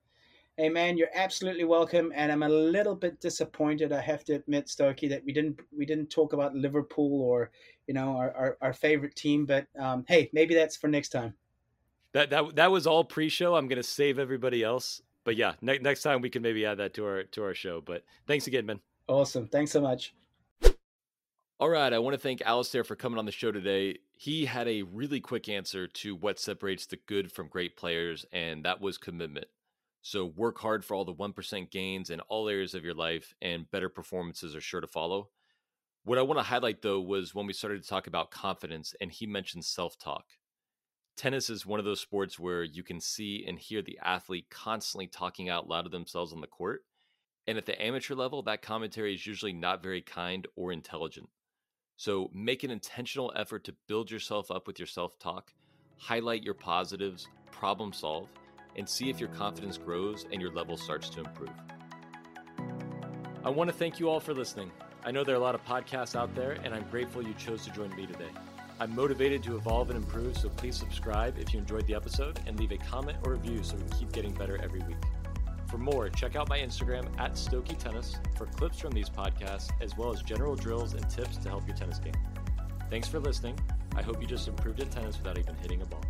Hey 0.56 0.68
man, 0.68 0.98
you're 0.98 1.08
absolutely 1.14 1.64
welcome. 1.64 2.12
And 2.14 2.30
I'm 2.30 2.42
a 2.42 2.48
little 2.48 2.94
bit 2.94 3.18
disappointed, 3.20 3.92
I 3.92 4.00
have 4.00 4.24
to 4.24 4.34
admit, 4.34 4.66
Stokey, 4.66 5.08
that 5.08 5.24
we 5.24 5.32
didn't 5.32 5.58
we 5.74 5.86
didn't 5.86 6.10
talk 6.10 6.34
about 6.34 6.54
Liverpool 6.54 7.22
or, 7.22 7.50
you 7.86 7.94
know, 7.94 8.16
our, 8.16 8.32
our, 8.32 8.58
our 8.60 8.72
favorite 8.74 9.16
team. 9.16 9.46
But 9.46 9.66
um, 9.78 10.04
hey, 10.06 10.28
maybe 10.34 10.54
that's 10.54 10.76
for 10.76 10.88
next 10.88 11.10
time. 11.10 11.32
That 12.12 12.28
that 12.30 12.56
that 12.56 12.70
was 12.70 12.86
all 12.86 13.04
pre-show. 13.04 13.54
I'm 13.54 13.68
gonna 13.68 13.82
save 13.82 14.18
everybody 14.18 14.62
else 14.62 15.00
but 15.24 15.36
yeah, 15.36 15.54
ne- 15.60 15.78
next 15.78 16.02
time 16.02 16.20
we 16.20 16.30
can 16.30 16.42
maybe 16.42 16.64
add 16.64 16.78
that 16.78 16.94
to 16.94 17.04
our 17.04 17.22
to 17.24 17.42
our 17.44 17.54
show. 17.54 17.80
But 17.80 18.04
thanks 18.26 18.46
again, 18.46 18.66
man. 18.66 18.80
Awesome. 19.08 19.46
Thanks 19.48 19.72
so 19.72 19.80
much. 19.80 20.14
All 21.60 21.68
right, 21.68 21.92
I 21.92 21.98
want 21.98 22.14
to 22.14 22.18
thank 22.18 22.40
Allistair 22.40 22.86
for 22.86 22.96
coming 22.96 23.18
on 23.18 23.26
the 23.26 23.32
show 23.32 23.52
today. 23.52 23.98
He 24.16 24.46
had 24.46 24.66
a 24.66 24.80
really 24.80 25.20
quick 25.20 25.46
answer 25.46 25.86
to 25.86 26.16
what 26.16 26.38
separates 26.38 26.86
the 26.86 26.98
good 27.06 27.30
from 27.30 27.48
great 27.48 27.76
players, 27.76 28.24
and 28.32 28.64
that 28.64 28.80
was 28.80 28.96
commitment. 28.96 29.44
So 30.00 30.24
work 30.24 30.58
hard 30.58 30.86
for 30.86 30.94
all 30.94 31.04
the 31.04 31.12
1% 31.12 31.70
gains 31.70 32.08
in 32.08 32.20
all 32.20 32.48
areas 32.48 32.72
of 32.72 32.82
your 32.82 32.94
life, 32.94 33.34
and 33.42 33.70
better 33.70 33.90
performances 33.90 34.56
are 34.56 34.60
sure 34.62 34.80
to 34.80 34.86
follow. 34.86 35.28
What 36.04 36.16
I 36.16 36.22
want 36.22 36.38
to 36.38 36.44
highlight, 36.44 36.80
though, 36.80 36.98
was 36.98 37.34
when 37.34 37.46
we 37.46 37.52
started 37.52 37.82
to 37.82 37.88
talk 37.88 38.06
about 38.06 38.30
confidence, 38.30 38.94
and 38.98 39.12
he 39.12 39.26
mentioned 39.26 39.66
self 39.66 39.98
talk 39.98 40.24
tennis 41.14 41.50
is 41.50 41.66
one 41.66 41.78
of 41.78 41.84
those 41.84 42.00
sports 42.00 42.38
where 42.38 42.62
you 42.62 42.82
can 42.82 43.02
see 43.02 43.44
and 43.46 43.58
hear 43.58 43.82
the 43.82 43.98
athlete 44.02 44.46
constantly 44.48 45.06
talking 45.06 45.50
out 45.50 45.68
loud 45.68 45.82
to 45.82 45.90
themselves 45.90 46.32
on 46.32 46.40
the 46.40 46.46
court. 46.46 46.86
And 47.46 47.58
at 47.58 47.66
the 47.66 47.82
amateur 47.82 48.14
level, 48.14 48.42
that 48.44 48.62
commentary 48.62 49.12
is 49.12 49.26
usually 49.26 49.52
not 49.52 49.82
very 49.82 50.00
kind 50.00 50.46
or 50.56 50.72
intelligent. 50.72 51.28
So 52.00 52.30
make 52.32 52.64
an 52.64 52.70
intentional 52.70 53.30
effort 53.36 53.62
to 53.64 53.74
build 53.86 54.10
yourself 54.10 54.50
up 54.50 54.66
with 54.66 54.78
your 54.78 54.86
self 54.86 55.18
talk, 55.18 55.52
highlight 55.98 56.42
your 56.42 56.54
positives, 56.54 57.28
problem 57.52 57.92
solve, 57.92 58.32
and 58.74 58.88
see 58.88 59.10
if 59.10 59.20
your 59.20 59.28
confidence 59.28 59.76
grows 59.76 60.24
and 60.32 60.40
your 60.40 60.50
level 60.50 60.78
starts 60.78 61.10
to 61.10 61.20
improve. 61.20 61.50
I 63.44 63.50
want 63.50 63.68
to 63.68 63.76
thank 63.76 64.00
you 64.00 64.08
all 64.08 64.18
for 64.18 64.32
listening. 64.32 64.70
I 65.04 65.10
know 65.10 65.24
there 65.24 65.34
are 65.34 65.38
a 65.38 65.42
lot 65.42 65.54
of 65.54 65.62
podcasts 65.66 66.16
out 66.16 66.34
there, 66.34 66.52
and 66.64 66.72
I'm 66.72 66.88
grateful 66.90 67.20
you 67.20 67.34
chose 67.34 67.66
to 67.66 67.70
join 67.70 67.94
me 67.94 68.06
today. 68.06 68.30
I'm 68.80 68.96
motivated 68.96 69.42
to 69.42 69.56
evolve 69.56 69.90
and 69.90 69.98
improve, 70.02 70.38
so 70.38 70.48
please 70.48 70.76
subscribe 70.76 71.38
if 71.38 71.52
you 71.52 71.60
enjoyed 71.60 71.86
the 71.86 71.94
episode 71.94 72.40
and 72.46 72.58
leave 72.58 72.72
a 72.72 72.78
comment 72.78 73.18
or 73.26 73.32
review 73.32 73.62
so 73.62 73.76
we 73.76 73.82
can 73.82 73.98
keep 73.98 74.12
getting 74.12 74.32
better 74.32 74.58
every 74.62 74.80
week. 74.84 74.96
For 75.70 75.78
more, 75.78 76.08
check 76.08 76.34
out 76.34 76.48
my 76.48 76.58
Instagram 76.58 77.06
at 77.20 77.34
Stokey 77.34 77.78
Tennis 77.78 78.16
for 78.36 78.46
clips 78.46 78.80
from 78.80 78.90
these 78.90 79.08
podcasts, 79.08 79.70
as 79.80 79.96
well 79.96 80.12
as 80.12 80.20
general 80.20 80.56
drills 80.56 80.94
and 80.94 81.08
tips 81.08 81.36
to 81.38 81.48
help 81.48 81.64
your 81.68 81.76
tennis 81.76 82.00
game. 82.00 82.14
Thanks 82.90 83.06
for 83.06 83.20
listening. 83.20 83.56
I 83.94 84.02
hope 84.02 84.20
you 84.20 84.26
just 84.26 84.48
improved 84.48 84.80
at 84.80 84.90
tennis 84.90 85.16
without 85.16 85.38
even 85.38 85.54
hitting 85.54 85.80
a 85.80 85.86
ball. 85.86 86.04